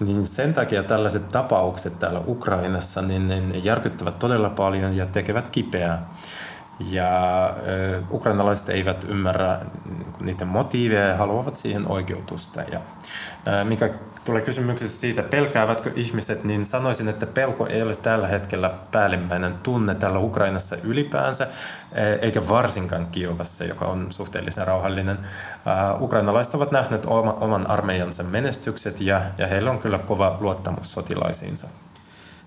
[0.00, 6.06] Niin sen takia tällaiset tapaukset täällä Ukrainassa, niin ne järkyttävät todella paljon ja tekevät kipeää.
[6.88, 7.54] Ja äh,
[8.10, 9.58] ukrainalaiset eivät ymmärrä
[10.20, 12.60] niiden motiiveja ja haluavat siihen oikeutusta.
[12.60, 12.80] Ja,
[13.48, 13.90] äh, mikä
[14.24, 19.94] tulee kysymyksessä siitä, pelkäävätkö ihmiset, niin sanoisin, että pelko ei ole tällä hetkellä päällimmäinen tunne
[19.94, 21.46] täällä Ukrainassa ylipäänsä,
[22.20, 25.18] eikä varsinkaan Kiovassa, joka on suhteellisen rauhallinen.
[25.18, 27.06] Uh, ukrainalaiset ovat nähneet
[27.40, 31.68] oman armeijansa menestykset ja, ja heillä on kyllä kova luottamus sotilaisiinsa.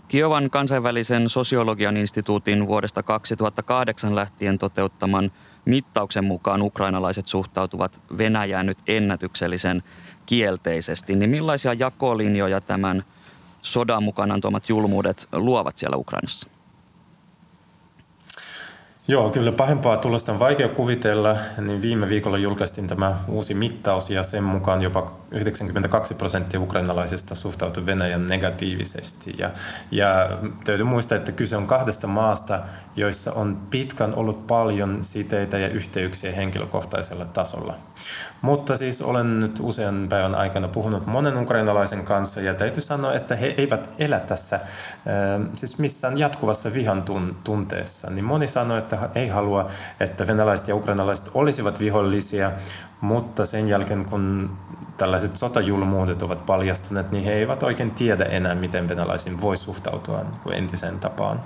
[0.08, 5.32] Kiovan kansainvälisen sosiologian instituutin vuodesta 2008 lähtien toteuttaman
[5.66, 9.84] mittauksen mukaan ukrainalaiset suhtautuvat Venäjään nyt ennätyksellisen
[10.26, 13.04] kielteisesti, niin millaisia jakolinjoja tämän
[13.62, 16.48] sodan mukanaan tuomat julmuudet luovat siellä Ukrainassa?
[19.08, 21.38] Joo, kyllä pahempaa tulosta on vaikea kuvitella.
[21.58, 27.86] Niin viime viikolla julkaistiin tämä uusi mittaus ja sen mukaan jopa 92 prosenttia ukrainalaisista suhtautui
[27.86, 29.34] Venäjän negatiivisesti.
[29.38, 29.52] Ja,
[29.92, 30.30] ja
[30.64, 32.60] täytyy muistaa, että kyse on kahdesta maasta,
[32.96, 37.74] joissa on pitkän ollut paljon siteitä ja yhteyksiä henkilökohtaisella tasolla.
[38.42, 43.36] Mutta siis olen nyt usean päivän aikana puhunut monen ukrainalaisen kanssa ja täytyy sanoa, että
[43.36, 44.60] he eivät elä tässä
[45.54, 47.04] siis missään jatkuvassa vihan
[47.44, 48.10] tunteessa.
[48.10, 52.52] Niin moni sanoi, että ei halua, että venäläiset ja ukrainalaiset olisivat vihollisia,
[53.02, 54.58] mutta sen jälkeen kun
[54.98, 60.58] tällaiset sotajulmuudet ovat paljastuneet, niin he eivät oikein tiedä enää, miten venäläisiin voi suhtautua niin
[60.58, 61.40] entiseen tapaan.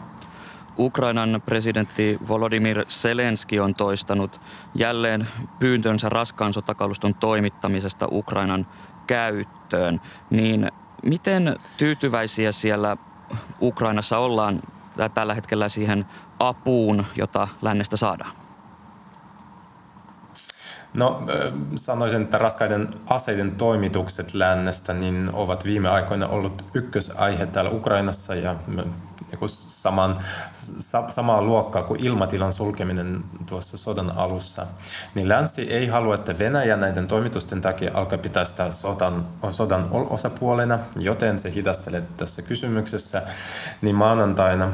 [0.79, 4.39] Ukrainan presidentti Volodymyr Zelenski on toistanut
[4.75, 5.27] jälleen
[5.59, 8.67] pyyntönsä raskaan sotakaluston toimittamisesta Ukrainan
[9.07, 10.01] käyttöön.
[10.29, 10.71] Niin
[11.03, 12.97] miten tyytyväisiä siellä
[13.61, 14.59] Ukrainassa ollaan
[15.13, 16.05] tällä hetkellä siihen
[16.39, 18.31] apuun, jota lännestä saadaan?
[20.93, 21.21] No
[21.75, 28.55] sanoisin, että raskaiden aseiden toimitukset lännestä niin ovat viime aikoina ollut ykkösaihe täällä Ukrainassa ja
[29.31, 30.19] niin saman,
[30.53, 34.67] sa, samaa luokkaa kuin ilmatilan sulkeminen tuossa sodan alussa.
[35.15, 40.79] Niin länsi ei halua, että Venäjä näiden toimitusten takia alkaa pitää sitä sodan, sodan osapuolena,
[40.95, 43.21] joten se hidastelee tässä kysymyksessä.
[43.81, 44.71] Niin maanantaina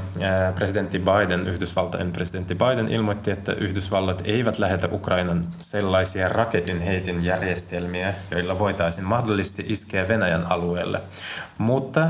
[0.56, 8.60] presidentti Biden, Yhdysvaltain presidentti Biden ilmoitti, että Yhdysvallat eivät lähetä Ukrainan sellaisia raketinheitin järjestelmiä, joilla
[8.60, 11.02] voitaisiin mahdollisesti iskeä Venäjän alueelle.
[11.58, 12.08] Mutta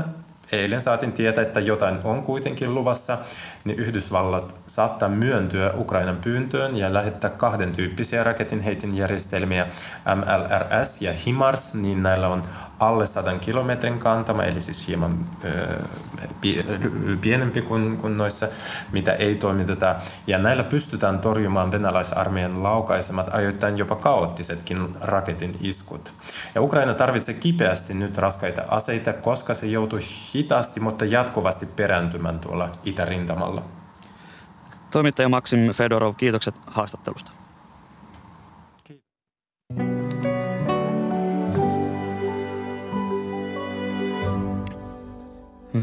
[0.52, 3.18] eilen saatiin tietää, että jotain on kuitenkin luvassa,
[3.64, 9.66] niin Yhdysvallat saattaa myöntyä Ukrainan pyyntöön ja lähettää kahden tyyppisiä raketinheitin järjestelmiä,
[10.14, 12.42] MLRS ja HIMARS, niin näillä on
[12.88, 15.26] alle 100 kilometrin kantama, eli siis hieman
[17.20, 18.48] pienempi kuin, kuin noissa,
[18.92, 19.94] mitä ei toimiteta.
[20.26, 26.14] Ja näillä pystytään torjumaan venäläisarmeijan laukaisemat ajoittain jopa kaoottisetkin raketin iskut.
[26.54, 29.98] Ja Ukraina tarvitsee kipeästi nyt raskaita aseita, koska se joutuu
[30.34, 33.62] hitaasti, mutta jatkuvasti perääntymään tuolla itärintamalla.
[34.90, 37.30] Toimittaja Maksim Fedorov, kiitokset haastattelusta.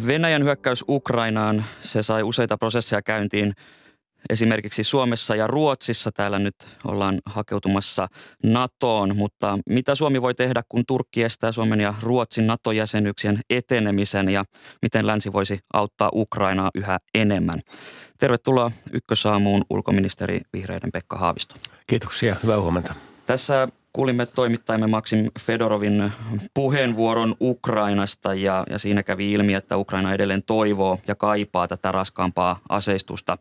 [0.08, 3.54] Venäjän hyökkäys Ukrainaan, se sai useita prosesseja käyntiin
[4.30, 6.12] esimerkiksi Suomessa ja Ruotsissa.
[6.12, 8.08] Täällä nyt ollaan hakeutumassa
[8.44, 14.46] NATOon, mutta mitä Suomi voi tehdä, kun Turkki estää Suomen ja Ruotsin NATO-jäsenyksien etenemisen ja
[14.82, 17.60] miten länsi voisi auttaa Ukrainaa yhä enemmän?
[18.18, 21.56] Tervetuloa Ykkösaamuun ulkoministeri Vihreiden Pekka Haavisto.
[21.88, 22.94] Kiitoksia, hyvää huomenta.
[23.26, 26.12] Tässä kuulimme toimittajamme Maksim Fedorovin
[26.54, 32.60] puheenvuoron Ukrainasta ja, ja siinä kävi ilmi, että Ukraina edelleen toivoo ja kaipaa tätä raskaampaa
[32.70, 33.38] aseistusta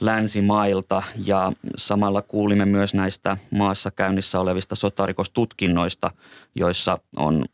[0.00, 6.10] länsimailta ja samalla kuulimme myös näistä maassa käynnissä olevista sotarikostutkinnoista,
[6.54, 7.44] joissa on,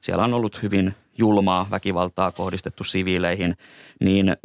[0.00, 3.56] siellä on ollut hyvin julmaa väkivaltaa kohdistettu siviileihin,
[4.00, 4.36] niin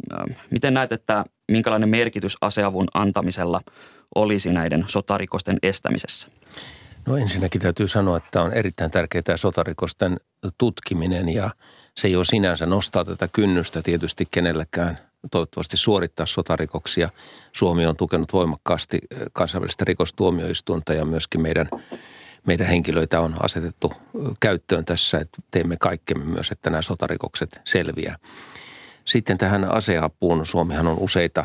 [0.50, 3.60] miten näet, että minkälainen merkitys aseavun antamisella
[4.14, 6.28] olisi näiden sotarikosten estämisessä?
[7.06, 10.20] No ensinnäkin täytyy sanoa, että on erittäin tärkeää sotarikosten
[10.58, 11.50] tutkiminen ja
[11.94, 14.98] se jo sinänsä nostaa tätä kynnystä tietysti kenellekään
[15.30, 17.08] toivottavasti suorittaa sotarikoksia.
[17.52, 21.68] Suomi on tukenut voimakkaasti eh, kansainvälistä rikostuomioistuinta ja myöskin meidän,
[22.46, 28.16] meidän henkilöitä on asetettu eh, käyttöön tässä, että teemme kaikkemme myös, että nämä sotarikokset selviää.
[29.04, 30.46] Sitten tähän aseapuun.
[30.46, 31.44] Suomihan on useita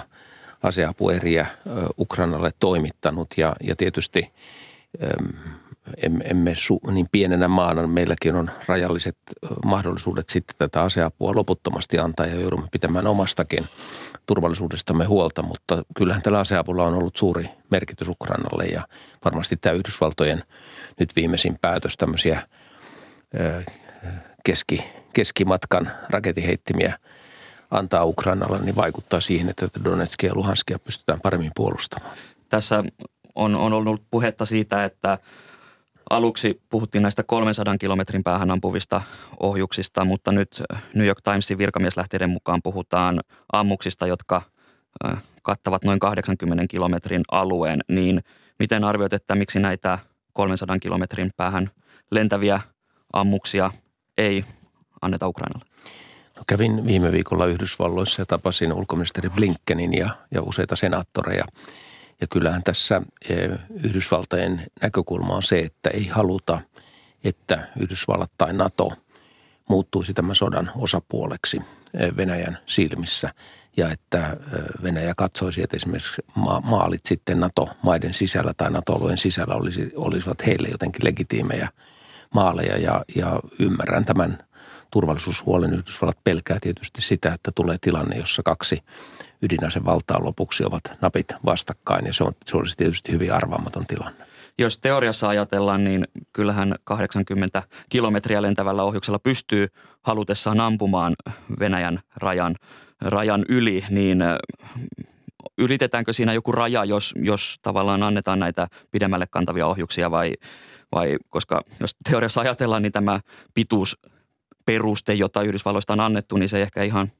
[0.63, 4.31] aseapueriä eh, Ukrainalle toimittanut ja, ja tietysti
[6.23, 9.17] emme su, niin pienenä maana, meilläkin on rajalliset
[9.65, 13.65] mahdollisuudet sitten tätä aseapua loputtomasti antaa ja joudumme pitämään omastakin
[14.25, 18.87] turvallisuudestamme huolta, mutta kyllähän tällä aseapulla on ollut suuri merkitys Ukrainalle ja
[19.25, 20.43] varmasti tämä Yhdysvaltojen
[20.99, 22.47] nyt viimeisin päätös tämmöisiä
[24.43, 26.97] keski, keskimatkan raketiheittimiä
[27.71, 32.15] antaa Ukrainalle, niin vaikuttaa siihen, että Donetskia ja Luhanskia pystytään paremmin puolustamaan.
[32.49, 32.83] Tässä
[33.35, 35.17] on, on ollut puhetta siitä, että
[36.09, 39.01] aluksi puhuttiin näistä 300 kilometrin päähän ampuvista
[39.39, 40.63] ohjuksista, mutta nyt
[40.93, 43.19] New York Timesin virkamieslähteiden mukaan puhutaan
[43.53, 44.41] ammuksista, jotka
[45.41, 47.79] kattavat noin 80 kilometrin alueen.
[47.87, 48.23] Niin
[48.59, 49.99] miten arvioit, että miksi näitä
[50.33, 51.69] 300 kilometrin päähän
[52.11, 52.61] lentäviä
[53.13, 53.71] ammuksia
[54.17, 54.45] ei
[55.01, 55.65] anneta Ukrainalle?
[56.37, 61.45] No, kävin viime viikolla Yhdysvalloissa ja tapasin ulkoministeri Blinkenin ja, ja useita senaattoreja.
[62.21, 63.35] Ja kyllähän tässä e,
[63.83, 66.61] Yhdysvaltojen näkökulma on se, että ei haluta,
[67.23, 68.91] että Yhdysvallat tai NATO
[69.69, 71.61] muuttuisi tämän sodan osapuoleksi
[71.93, 73.29] e, Venäjän silmissä.
[73.77, 76.21] Ja että e, Venäjä katsoisi, että esimerkiksi
[76.63, 81.69] maalit sitten NATO-maiden sisällä tai NATO-alueen sisällä olisi, olisivat heille jotenkin legitiimejä
[82.33, 82.77] maaleja.
[82.77, 84.43] Ja, ja ymmärrän tämän
[84.91, 85.73] turvallisuushuolen.
[85.73, 88.83] Yhdysvallat pelkää tietysti sitä, että tulee tilanne, jossa kaksi
[89.41, 94.25] ydinasevaltaa lopuksi ovat napit vastakkain ja se, on, se olisi tietysti hyvin arvaamaton tilanne.
[94.57, 99.67] Jos teoriassa ajatellaan, niin kyllähän 80 kilometriä lentävällä ohjuksella pystyy
[100.01, 101.15] halutessaan ampumaan
[101.59, 102.55] Venäjän rajan,
[103.01, 104.19] rajan yli, niin
[105.57, 110.33] ylitetäänkö siinä joku raja, jos, jos tavallaan annetaan näitä pidemmälle kantavia ohjuksia vai,
[110.91, 113.19] vai koska jos teoriassa ajatellaan, niin tämä
[114.65, 117.11] pituusperuste, jota Yhdysvalloista on annettu, niin se ei ehkä ihan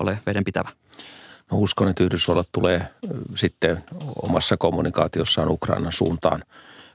[0.00, 0.68] ole vedenpitävä.
[1.50, 2.86] No uskon, että Yhdysvallat tulee
[3.34, 3.84] sitten
[4.22, 6.42] omassa kommunikaatiossaan Ukrainan suuntaan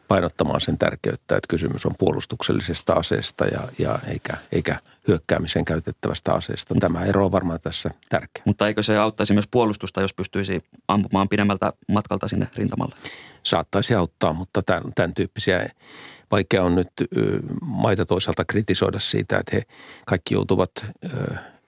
[0.08, 4.76] painottamaan sen tärkeyttä, että kysymys on puolustuksellisesta aseesta ja, ja eikä, eikä
[5.08, 6.76] hyökkäämisen käytettävästä aseesta.
[6.80, 8.43] Tämä ero on varmaan tässä tärkeä.
[8.45, 12.95] Mutta eikö se auttaisi myös puolustusta, jos pystyisi ampumaan pidemmältä matkalta sinne rintamalle?
[13.43, 15.70] Saattaisi auttaa, mutta tämän, tämän tyyppisiä
[16.32, 16.91] vaikea on nyt
[17.61, 19.63] maita toisaalta kritisoida siitä, että he
[20.05, 20.71] kaikki joutuvat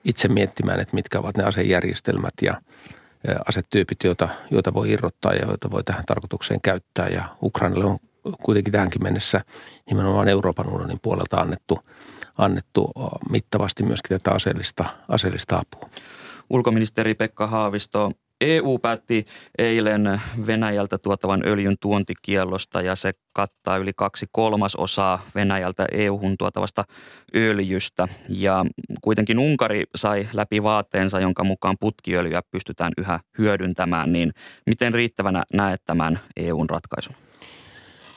[0.04, 2.54] itse miettimään, että mitkä ovat ne asejärjestelmät ja
[3.48, 7.08] asetyypit, joita, joita voi irrottaa ja joita voi tähän tarkoitukseen käyttää.
[7.08, 7.98] Ja Ukrainalle on
[8.42, 9.40] kuitenkin tähänkin mennessä
[9.90, 11.78] nimenomaan Euroopan unionin puolelta annettu,
[12.38, 12.90] annettu
[13.30, 15.90] mittavasti myöskin tätä aseellista, aseellista apua.
[16.50, 18.12] Ulkoministeri Pekka Haavisto,
[18.44, 19.24] EU päätti
[19.58, 26.84] eilen Venäjältä tuotavan öljyn tuontikiellosta ja se kattaa yli kaksi kolmasosaa Venäjältä EU-hun tuotavasta
[27.36, 28.08] öljystä.
[28.28, 28.64] Ja
[29.02, 34.12] kuitenkin Unkari sai läpi vaatteensa, jonka mukaan putkiöljyä pystytään yhä hyödyntämään.
[34.12, 34.32] Niin
[34.66, 37.14] miten riittävänä näet tämän EUn ratkaisun?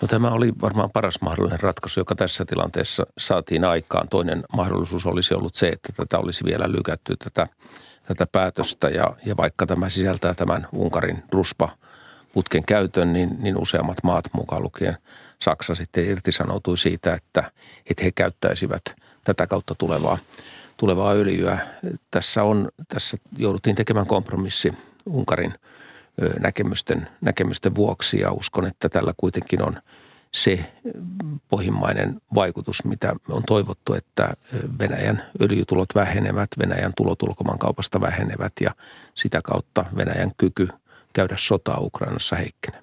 [0.01, 4.09] No tämä oli varmaan paras mahdollinen ratkaisu, joka tässä tilanteessa saatiin aikaan.
[4.09, 7.47] Toinen mahdollisuus olisi ollut se, että tätä olisi vielä lykätty tätä
[8.07, 11.69] tätä päätöstä ja, ja vaikka tämä sisältää tämän Unkarin ruspa
[12.33, 14.97] putken käytön, niin, niin useammat maat mukaan lukien
[15.39, 17.51] Saksa sitten irtisanoutui siitä, että,
[17.89, 18.81] että he käyttäisivät
[19.23, 20.17] tätä kautta tulevaa,
[20.77, 21.59] tulevaa öljyä.
[22.11, 24.73] Tässä, on, tässä jouduttiin tekemään kompromissi
[25.05, 25.53] Unkarin
[26.39, 29.81] näkemysten, näkemysten vuoksi ja uskon, että tällä kuitenkin on–
[30.33, 30.73] se
[31.49, 34.33] pohjimmainen vaikutus, mitä on toivottu, että
[34.79, 38.71] Venäjän öljytulot vähenevät, Venäjän tulot ulkomaankaupasta vähenevät ja
[39.13, 40.67] sitä kautta Venäjän kyky
[41.13, 42.81] käydä sotaa Ukrainassa heikkenee.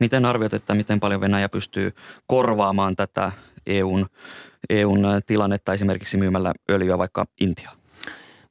[0.00, 1.94] Miten arvioit, että miten paljon Venäjä pystyy
[2.26, 3.32] korvaamaan tätä
[3.66, 4.06] EUn,
[4.70, 7.78] EUn tilannetta esimerkiksi myymällä öljyä vaikka Intiaan?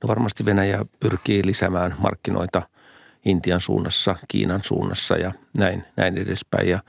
[0.04, 2.62] No varmasti Venäjä pyrkii lisäämään markkinoita
[3.26, 6.70] Intian suunnassa, Kiinan suunnassa ja näin, näin edespäin.
[6.70, 6.80] Ja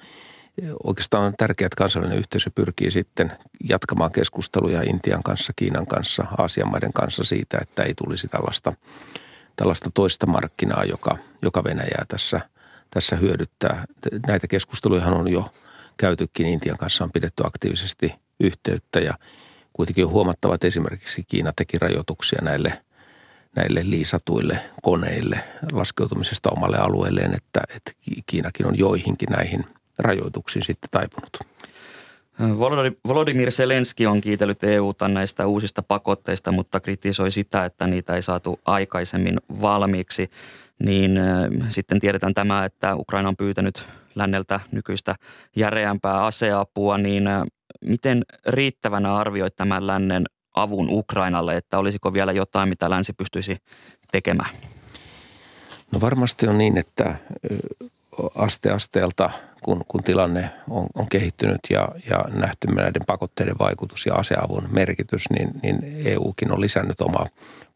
[0.84, 3.32] Oikeastaan on tärkeää, että kansallinen yhteisö pyrkii sitten
[3.68, 8.72] jatkamaan keskusteluja Intian kanssa, Kiinan kanssa, Aasian maiden kanssa siitä, että ei tulisi tällaista,
[9.56, 12.40] tällaista toista markkinaa, joka, joka Venäjää tässä,
[12.90, 13.84] tässä hyödyttää.
[14.26, 15.50] Näitä keskusteluja on jo
[15.96, 16.46] käytykin.
[16.46, 19.14] Intian kanssa on pidetty aktiivisesti yhteyttä ja
[19.72, 22.82] kuitenkin on huomattava, että esimerkiksi Kiina teki rajoituksia näille,
[23.56, 25.40] näille liisatuille koneille
[25.72, 27.92] laskeutumisesta omalle alueelleen, että, että
[28.26, 29.64] Kiinakin on joihinkin näihin–
[29.99, 31.38] rajoituksiin sitten taipunut.
[33.09, 38.61] Volodymyr Zelenski on kiitellyt EUta näistä uusista pakotteista, mutta kritisoi sitä, että niitä ei saatu
[38.64, 40.30] aikaisemmin valmiiksi.
[40.78, 41.18] Niin
[41.68, 43.84] sitten tiedetään tämä, että Ukraina on pyytänyt
[44.14, 45.14] länneltä nykyistä
[45.57, 47.24] järeämpää aseapua, niin
[47.84, 50.24] miten riittävänä arvioit tämän lännen
[50.55, 53.57] avun Ukrainalle, että olisiko vielä jotain, mitä länsi pystyisi
[54.12, 54.51] tekemään?
[55.92, 57.14] No varmasti on niin, että
[58.34, 59.30] aste asteelta,
[59.62, 65.30] kun, kun tilanne on, on kehittynyt ja, ja nähty näiden pakotteiden vaikutus ja aseavun merkitys,
[65.30, 67.26] niin, niin EUkin on lisännyt omaa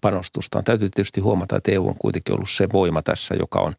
[0.00, 0.64] panostustaan.
[0.64, 3.74] Täytyy tietysti huomata, että EU on kuitenkin ollut se voima tässä, joka on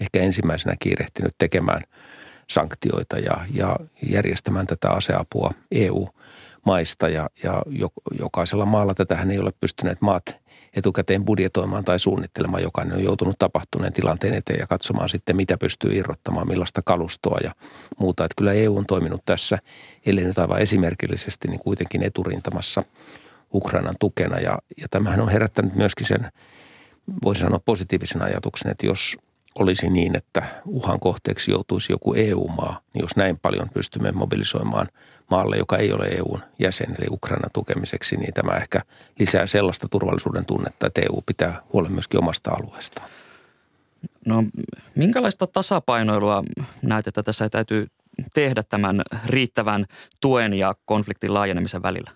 [0.00, 1.82] ehkä ensimmäisenä kiirehtinyt tekemään
[2.50, 7.08] sanktioita ja, ja järjestämään tätä aseapua EU-maista.
[7.08, 7.62] Ja, ja
[8.18, 10.45] jokaisella maalla tätähän ei ole pystyneet maat
[10.76, 12.62] etukäteen budjetoimaan tai suunnittelemaan.
[12.62, 17.52] Jokainen on joutunut tapahtuneen tilanteen eteen ja katsomaan sitten, mitä pystyy irrottamaan, millaista kalustoa ja
[17.98, 18.24] muuta.
[18.24, 19.58] Että kyllä EU on toiminut tässä,
[20.06, 22.82] ellei nyt aivan esimerkillisesti, niin kuitenkin eturintamassa
[23.54, 24.40] Ukrainan tukena.
[24.40, 26.30] Ja, ja tämähän on herättänyt myöskin sen,
[27.24, 29.16] voisi sanoa positiivisen ajatuksen, että jos
[29.58, 34.88] olisi niin, että uhan kohteeksi joutuisi joku EU-maa, niin jos näin paljon pystymme mobilisoimaan
[35.30, 38.80] maalle, joka ei ole EUn jäsen, eli Ukrainan tukemiseksi, niin tämä ehkä
[39.18, 43.08] lisää sellaista turvallisuuden tunnetta, että EU pitää huolen myöskin omasta alueestaan.
[44.26, 44.44] No
[44.94, 46.42] minkälaista tasapainoilua
[46.82, 47.86] näet, että tässä täytyy
[48.34, 49.84] tehdä tämän riittävän
[50.20, 52.10] tuen ja konfliktin laajenemisen välillä?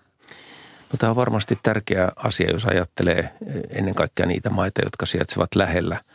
[0.93, 3.29] No, tämä on varmasti tärkeä asia, jos ajattelee
[3.69, 5.97] ennen kaikkea niitä maita, jotka sijaitsevat lähellä–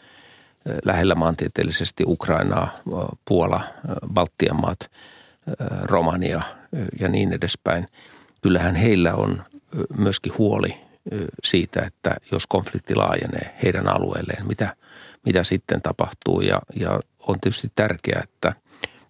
[0.84, 2.68] lähellä maantieteellisesti Ukrainaa,
[3.24, 3.60] Puola,
[4.12, 4.78] Baltian maat,
[5.82, 6.42] Romania
[7.00, 7.88] ja niin edespäin.
[8.42, 9.42] Kyllähän heillä on
[9.98, 10.76] myöskin huoli
[11.44, 14.76] siitä, että jos konflikti laajenee heidän alueelleen, mitä,
[15.26, 16.40] mitä sitten tapahtuu.
[16.40, 18.52] Ja, ja on tietysti tärkeää, että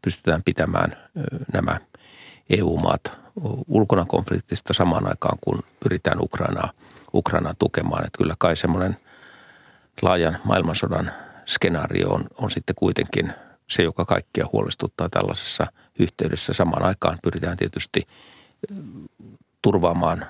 [0.02, 0.96] pystytään pitämään
[1.52, 1.78] nämä
[2.50, 3.12] EU-maat
[3.68, 6.70] ulkona konfliktista samaan aikaan, kun pyritään Ukrainaa,
[7.14, 8.06] Ukrainaa tukemaan.
[8.06, 8.96] Että kyllä kai semmoinen
[10.02, 11.10] laajan maailmansodan
[11.46, 13.32] skenaario on, on sitten kuitenkin
[13.68, 15.66] se, joka kaikkia huolestuttaa tällaisessa
[15.98, 16.52] yhteydessä.
[16.52, 18.02] Samaan aikaan pyritään tietysti
[19.62, 20.26] turvaamaan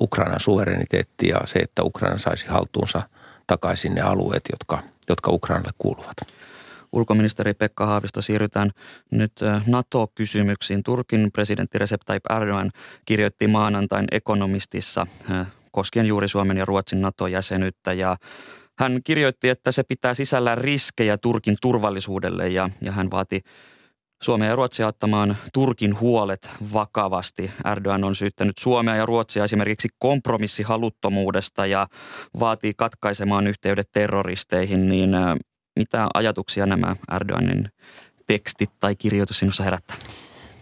[0.00, 3.02] Ukrainan suvereniteetti ja se, että Ukraina saisi haltuunsa
[3.46, 6.16] takaisin ne alueet, jotka, jotka Ukrainalle kuuluvat.
[6.92, 8.70] Ulkoministeri Pekka Haavisto siirrytään
[9.10, 9.32] nyt
[9.66, 10.82] NATO-kysymyksiin.
[10.82, 12.70] Turkin presidentti Recep Tayyip Erdogan
[13.04, 15.06] kirjoitti maanantain ekonomistissa
[15.70, 18.16] koskien juuri Suomen ja Ruotsin NATO-jäsenyyttä ja
[18.80, 23.40] hän kirjoitti, että se pitää sisällään riskejä Turkin turvallisuudelle ja, ja hän vaati
[24.22, 27.50] Suomea ja Ruotsia ottamaan Turkin huolet vakavasti.
[27.72, 31.86] Erdogan on syyttänyt Suomea ja Ruotsia esimerkiksi kompromissihaluttomuudesta ja
[32.40, 34.88] vaatii katkaisemaan yhteydet terroristeihin.
[34.88, 35.10] Niin
[35.76, 37.68] mitä ajatuksia nämä Erdoganin
[38.26, 39.96] tekstit tai kirjoitus sinussa herättää?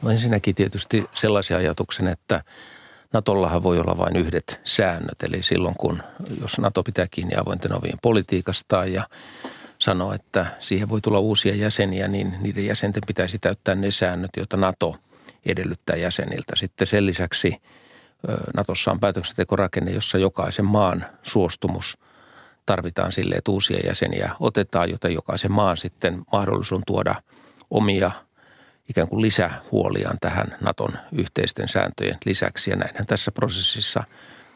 [0.02, 2.42] No ensinnäkin tietysti sellaisia ajatuksen, että
[3.12, 6.02] Natollahan voi olla vain yhdet säännöt, eli silloin kun,
[6.40, 9.09] jos Nato pitää kiinni avointen ovien politiikastaan ja
[9.78, 14.56] sanoo, että siihen voi tulla uusia jäseniä, niin niiden jäsenten pitäisi täyttää ne säännöt, joita
[14.56, 14.96] Nato
[15.46, 16.56] edellyttää jäseniltä.
[16.56, 17.56] Sitten sen lisäksi
[18.56, 21.98] Natossa on päätöksentekorakenne, jossa jokaisen maan suostumus
[22.66, 27.14] tarvitaan sille, että uusia jäseniä otetaan, joten jokaisen maan sitten mahdollisuus tuoda
[27.70, 28.11] omia–
[28.89, 32.70] ikään kuin lisähuoliaan tähän Naton yhteisten sääntöjen lisäksi.
[32.70, 34.05] Ja näinhän tässä prosessissa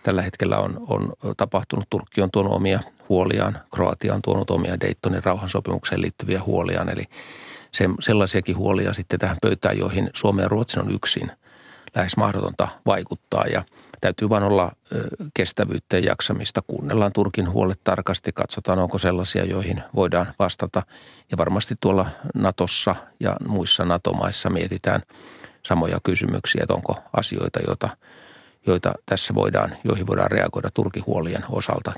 [0.02, 1.90] tällä hetkellä on, on tapahtunut.
[1.90, 6.88] Turkki on tuonut omia huoliaan, Kroatia on tuonut omia Daytonin rauhansopimukseen liittyviä huoliaan.
[6.88, 7.04] Eli
[7.72, 11.30] se, sellaisiakin huolia sitten tähän pöytään, joihin Suomi ja Ruotsi on yksin
[11.94, 13.44] lähes mahdotonta vaikuttaa.
[13.46, 13.64] Ja
[14.02, 14.72] täytyy vain olla
[15.34, 16.60] kestävyyttä ja jaksamista.
[16.66, 20.82] Kuunnellaan Turkin huolet tarkasti, katsotaan onko sellaisia, joihin voidaan vastata.
[21.30, 25.00] Ja varmasti tuolla Natossa ja muissa NATO-maissa mietitään
[25.62, 27.88] samoja kysymyksiä, että onko asioita, joita,
[28.66, 31.92] joita tässä voidaan, joihin voidaan reagoida Turkin huolien osalta.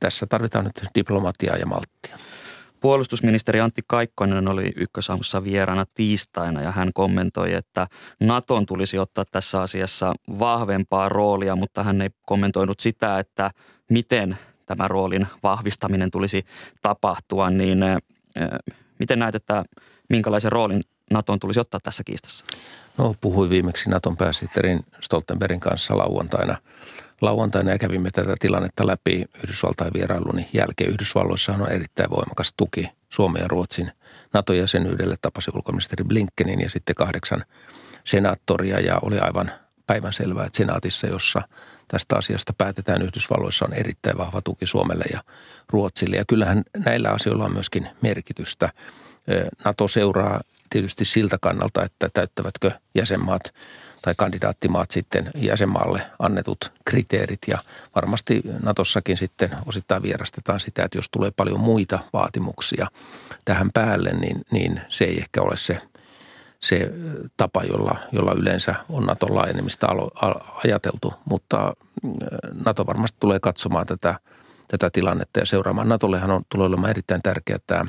[0.00, 2.18] Tässä tarvitaan nyt diplomatiaa ja malttia.
[2.80, 7.86] Puolustusministeri Antti Kaikkonen oli ykkösaamussa vieraana tiistaina ja hän kommentoi, että
[8.20, 13.50] Naton tulisi ottaa tässä asiassa vahvempaa roolia, mutta hän ei kommentoinut sitä, että
[13.90, 16.44] miten tämä roolin vahvistaminen tulisi
[16.82, 17.78] tapahtua, niin
[18.98, 19.64] miten näet, että
[20.08, 22.44] minkälaisen roolin Naton tulisi ottaa tässä kiistassa?
[22.98, 26.56] No, puhuin viimeksi Naton pääsihteerin Stoltenbergin kanssa lauantaina–
[27.20, 30.90] lauantaina ja kävimme tätä tilannetta läpi Yhdysvaltain vierailuni jälkeen.
[30.90, 33.92] Yhdysvalloissa on erittäin voimakas tuki Suomen ja Ruotsin
[34.32, 35.16] NATO-jäsenyydelle.
[35.22, 37.44] Tapasi ulkoministeri Blinkenin ja sitten kahdeksan
[38.04, 39.50] senaattoria ja oli aivan
[39.86, 41.42] päivän selvää, että senaatissa, jossa
[41.88, 45.20] tästä asiasta päätetään Yhdysvalloissa, on erittäin vahva tuki Suomelle ja
[45.70, 46.16] Ruotsille.
[46.16, 48.72] Ja kyllähän näillä asioilla on myöskin merkitystä.
[49.64, 50.40] NATO seuraa
[50.70, 53.42] tietysti siltä kannalta, että täyttävätkö jäsenmaat–
[54.06, 57.38] tai kandidaattimaat sitten jäsenmaalle annetut kriteerit.
[57.48, 57.58] Ja
[57.94, 62.86] varmasti Natossakin sitten osittain vierastetaan sitä, että jos tulee paljon muita vaatimuksia
[63.44, 65.80] tähän päälle, niin, niin se ei ehkä ole se,
[66.60, 66.92] se
[67.36, 69.86] tapa, jolla, jolla yleensä on Naton laajenemista
[70.64, 71.14] ajateltu.
[71.24, 71.72] Mutta
[72.64, 74.14] Nato varmasti tulee katsomaan tätä–
[74.68, 75.88] tätä tilannetta ja seuraamaan.
[75.88, 77.84] Natollehan on, tulee olemaan erittäin tärkeää tämä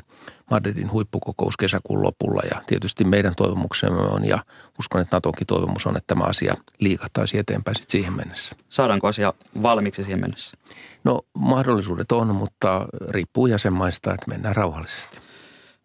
[0.50, 4.38] Madridin huippukokous kesäkuun lopulla ja tietysti meidän toivomuksemme on ja
[4.78, 8.56] uskon, että Natonkin toivomus on, että tämä asia liikahtaisi eteenpäin sitten siihen mennessä.
[8.68, 10.56] Saadaanko asia valmiiksi siihen mennessä?
[11.04, 15.18] No mahdollisuudet on, mutta riippuu jäsenmaista, että mennään rauhallisesti.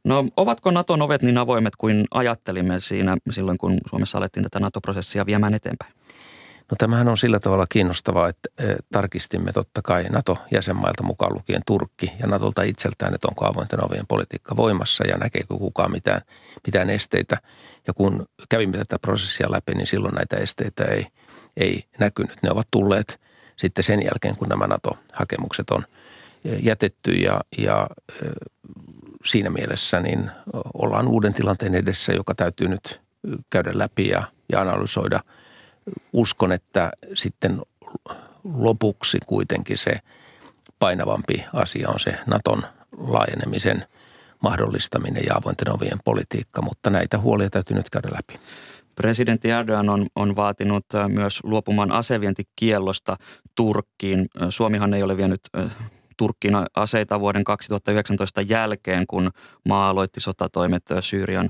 [0.03, 5.25] No ovatko Naton ovet niin avoimet kuin ajattelimme siinä silloin, kun Suomessa alettiin tätä NATO-prosessia
[5.25, 5.93] viemään eteenpäin?
[6.71, 8.49] No tämähän on sillä tavalla kiinnostavaa, että
[8.91, 14.57] tarkistimme totta kai NATO-jäsenmailta mukaan lukien Turkki ja NATOlta itseltään, että onko avointen ovien politiikka
[14.57, 16.21] voimassa ja näkeekö kukaan mitään,
[16.65, 17.37] mitään esteitä.
[17.87, 21.07] Ja kun kävimme tätä prosessia läpi, niin silloin näitä esteitä ei,
[21.57, 22.37] ei näkynyt.
[22.43, 23.19] Ne ovat tulleet
[23.55, 25.83] sitten sen jälkeen, kun nämä NATO-hakemukset on
[26.43, 27.87] jätetty ja, ja
[29.25, 30.31] siinä mielessä niin
[30.73, 33.01] ollaan uuden tilanteen edessä, joka täytyy nyt
[33.49, 35.19] käydä läpi ja, ja analysoida–
[36.13, 37.61] uskon, että sitten
[38.43, 39.99] lopuksi kuitenkin se
[40.79, 42.63] painavampi asia on se Naton
[42.97, 43.85] laajenemisen
[44.43, 48.39] mahdollistaminen ja avointen ovien politiikka, mutta näitä huolia täytyy nyt käydä läpi.
[48.95, 53.17] Presidentti Erdogan on, on vaatinut äh, myös luopumaan asevientikiellosta
[53.55, 54.27] Turkkiin.
[54.49, 55.75] Suomihan ei ole vienyt äh,
[56.17, 59.31] Turkkiin aseita vuoden 2019 jälkeen, kun
[59.69, 61.49] maa aloitti sotatoimet äh, Syyrian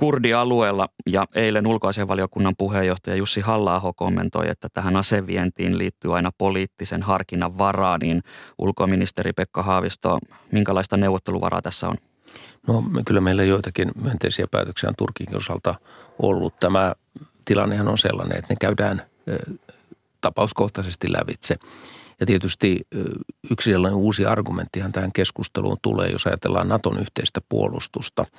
[0.00, 7.58] kurdialueella ja eilen ulkoasianvaliokunnan puheenjohtaja Jussi halla kommentoi, että tähän asevientiin liittyy aina poliittisen harkinnan
[7.58, 8.22] varaa, niin
[8.58, 10.18] ulkoministeri Pekka Haavisto,
[10.52, 11.96] minkälaista neuvotteluvaraa tässä on?
[12.68, 15.74] No kyllä meillä joitakin myönteisiä päätöksiä on Turkin osalta
[16.18, 16.58] ollut.
[16.60, 16.94] Tämä
[17.44, 19.02] tilannehan on sellainen, että ne käydään
[20.20, 21.56] tapauskohtaisesti lävitse.
[22.20, 22.80] Ja tietysti
[23.50, 28.26] yksi sellainen uusi argumenttihan tähän keskusteluun tulee, jos ajatellaan Naton yhteistä puolustusta–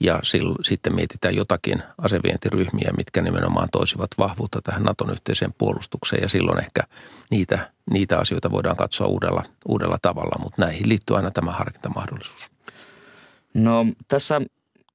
[0.00, 6.22] ja silloin, sitten mietitään jotakin asevientiryhmiä, mitkä nimenomaan toisivat vahvuutta tähän Naton yhteiseen puolustukseen.
[6.22, 6.82] Ja silloin ehkä
[7.30, 12.50] niitä, niitä asioita voidaan katsoa uudella, uudella tavalla, mutta näihin liittyy aina tämä harkintamahdollisuus.
[13.54, 14.40] No tässä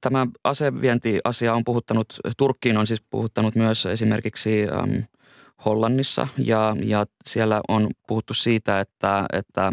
[0.01, 4.95] tämä asevientiasia on puhuttanut, Turkkiin on siis puhuttanut myös esimerkiksi ähm,
[5.65, 6.27] Hollannissa.
[6.37, 9.71] Ja, ja siellä on puhuttu siitä, että, että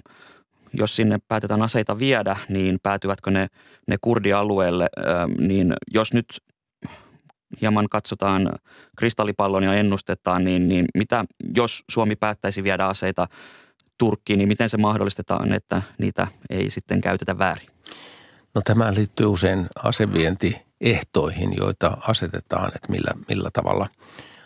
[0.74, 3.48] jos sinne päätetään aseita viedä, niin päätyvätkö ne,
[3.88, 4.88] ne kurdialueelle,
[5.38, 6.26] niin jos nyt
[7.60, 8.52] hieman katsotaan
[8.98, 11.24] kristallipallon ja ennustetaan, niin, niin mitä
[11.56, 13.28] jos Suomi päättäisi viedä aseita
[13.98, 17.68] Turkkiin, niin miten se mahdollistetaan, että niitä ei sitten käytetä väärin?
[18.54, 23.88] No tämä liittyy usein asevientiehtoihin, joita asetetaan, että millä, millä tavalla–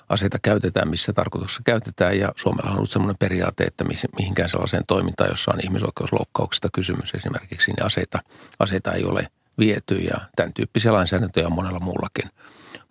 [0.09, 2.19] aseita käytetään, missä tarkoituksessa käytetään.
[2.19, 3.85] Ja Suomella on ollut sellainen periaate, että
[4.19, 8.19] mihinkään sellaiseen toimintaan, jossa on ihmisoikeusloukkauksista kysymys esimerkiksi, niin aseita,
[8.59, 9.29] aseita ei ole
[9.59, 9.95] viety.
[9.95, 12.31] Ja tämän tyyppisiä lainsäädäntöjä on monella muullakin,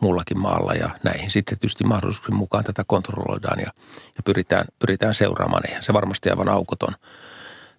[0.02, 0.74] muullakin maalla.
[0.74, 3.72] Ja näihin sitten tietysti mahdollisuuksien mukaan tätä kontrolloidaan ja,
[4.18, 5.68] ja pyritään, pyritään seuraamaan.
[5.68, 6.94] Eihän se varmasti aivan aukoton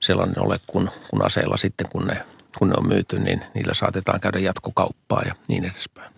[0.00, 2.24] sellainen ole, kun, kun aseilla sitten, kun ne,
[2.58, 6.12] kun ne on myyty, niin niillä saatetaan käydä jatkokauppaa ja niin edespäin.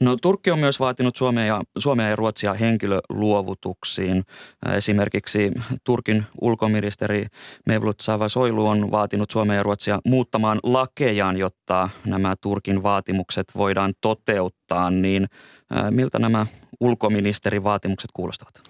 [0.00, 4.24] No Turkki on myös vaatinut Suomea ja, Suomea ja Ruotsia henkilöluovutuksiin.
[4.72, 5.52] Esimerkiksi
[5.84, 7.26] Turkin ulkoministeri
[7.66, 14.90] Mevlut Soilu on vaatinut Suomea ja Ruotsia muuttamaan lakejaan, jotta nämä Turkin vaatimukset voidaan toteuttaa.
[14.90, 15.26] Niin
[15.90, 16.46] miltä nämä
[16.80, 18.62] ulkoministerin vaatimukset kuulostavat?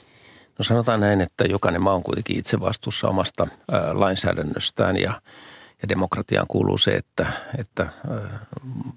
[0.58, 3.46] No sanotaan näin, että jokainen maa on kuitenkin itse vastuussa omasta
[3.92, 5.20] lainsäädännöstään ja,
[5.82, 7.26] ja demokratiaan kuuluu se, että,
[7.58, 7.86] että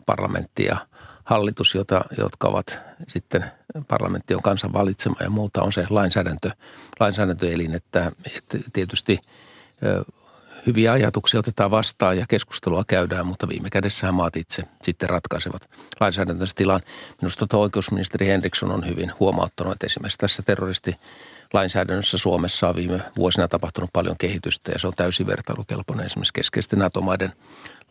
[0.05, 0.77] parlamentti ja–
[1.23, 3.45] hallitus, jota, jotka ovat sitten
[3.87, 6.51] parlamentti on kansan valitsema ja muuta on se lainsäädäntö,
[6.99, 9.19] lainsäädäntöelin, että, että tietysti
[10.65, 15.69] hyviä ajatuksia otetaan vastaan ja keskustelua käydään, mutta viime kädessä maat itse sitten ratkaisevat
[15.99, 16.81] lainsäädäntönsä tilan.
[17.21, 20.95] Minusta tuo oikeusministeri Henriksson on hyvin huomauttanut, että esimerkiksi tässä terroristi
[21.53, 26.79] lainsäädännössä Suomessa on viime vuosina tapahtunut paljon kehitystä ja se on täysin vertailukelpoinen esimerkiksi keskeisten
[26.79, 27.33] NATO-maiden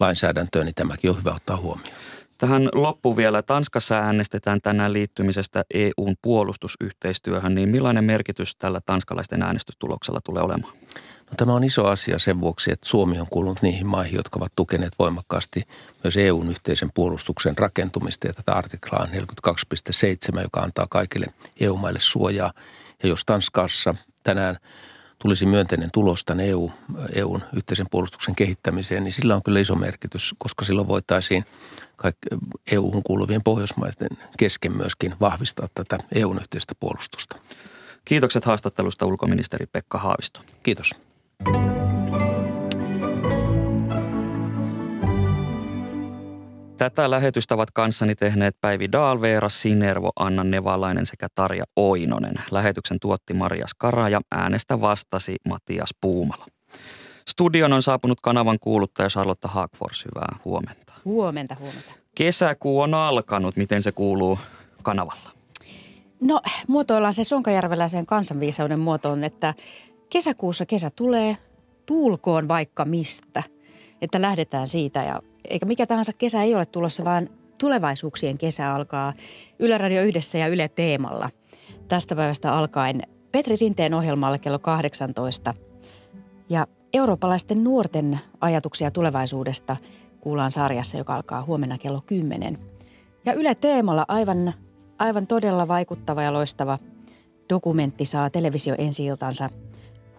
[0.01, 1.97] lainsäädäntöön, niin tämäkin on hyvä ottaa huomioon.
[2.43, 3.43] Tähän loppu vielä.
[3.43, 10.73] Tanskassa äänestetään tänään liittymisestä EUn puolustusyhteistyöhön, niin millainen merkitys tällä tanskalaisten äänestystuloksella tulee olemaan?
[11.05, 14.53] No, tämä on iso asia sen vuoksi, että Suomi on kuulunut niihin maihin, jotka ovat
[14.57, 15.63] tukeneet voimakkaasti
[16.05, 19.09] myös EUn yhteisen puolustuksen rakentumista ja tätä artiklaa
[20.37, 21.27] 42.7, joka antaa kaikille
[21.61, 22.53] EU-maille suojaa.
[23.03, 24.59] Ja jos Tanskassa tänään
[25.23, 26.71] tulisi myönteinen tulos tämän EU,
[27.13, 31.45] EUn yhteisen puolustuksen kehittämiseen, niin sillä on kyllä iso merkitys, koska silloin voitaisiin
[32.73, 34.09] EU-hun kuuluvien pohjoismaisten
[34.39, 37.37] kesken myöskin vahvistaa tätä EUn yhteistä puolustusta.
[38.05, 40.41] Kiitokset haastattelusta ulkoministeri Pekka Haavisto.
[40.63, 40.91] Kiitos.
[46.83, 52.35] Tätä lähetystä ovat kanssani tehneet Päivi Daalveera, Sinervo, Anna Nevalainen sekä Tarja Oinonen.
[52.51, 56.47] Lähetyksen tuotti Maria Skara ja äänestä vastasi Matias Puumala.
[57.29, 60.05] Studion on saapunut kanavan kuuluttaja Charlotte Haagfors.
[60.05, 60.95] Hyvää huomenta.
[61.05, 61.93] Huomenta, huomenta.
[62.15, 63.57] Kesäkuu on alkanut.
[63.57, 64.39] Miten se kuuluu
[64.83, 65.31] kanavalla?
[66.21, 69.55] No muotoillaan se sonkajärveläisen kansanviisauden muotoon, että
[70.11, 71.37] kesäkuussa kesä tulee,
[71.87, 73.43] tuulkoon vaikka mistä.
[74.03, 77.29] Että lähdetään siitä ja eikä mikä tahansa kesä ei ole tulossa, vaan
[77.59, 79.13] tulevaisuuksien kesä alkaa
[79.59, 81.31] Yle Radio yhdessä ja Yle Teemalla–
[81.89, 85.55] tästä päivästä alkaen Petri Rinteen ohjelmalle kello 18.
[86.49, 89.77] Ja eurooppalaisten nuorten ajatuksia tulevaisuudesta
[90.21, 92.59] kuullaan sarjassa, joka alkaa huomenna kello 10.
[93.25, 94.53] Ja Yle Teemalla aivan,
[94.99, 96.79] aivan todella vaikuttava ja loistava
[97.49, 99.51] dokumentti saa televisio ensi iltansa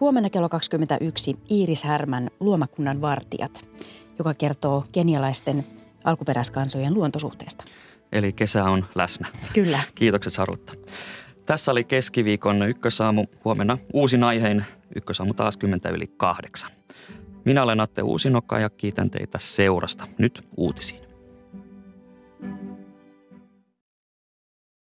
[0.00, 3.68] huomenna kello 21 Iiris Härmän Luomakunnan vartijat,
[4.18, 5.64] joka kertoo kenialaisten
[6.04, 7.64] alkuperäiskansojen luontosuhteesta.
[8.12, 9.28] Eli kesä on läsnä.
[9.52, 9.80] Kyllä.
[9.94, 10.74] Kiitokset Sarutta.
[11.46, 13.26] Tässä oli keskiviikon Ykkösaamu.
[13.44, 14.66] Huomenna uusin aiheen
[14.96, 16.70] Ykkösaamu taas 10 yli kahdeksan.
[17.44, 20.06] Minä olen Atte Uusinokka ja kiitän teitä seurasta.
[20.18, 21.03] Nyt uutisiin.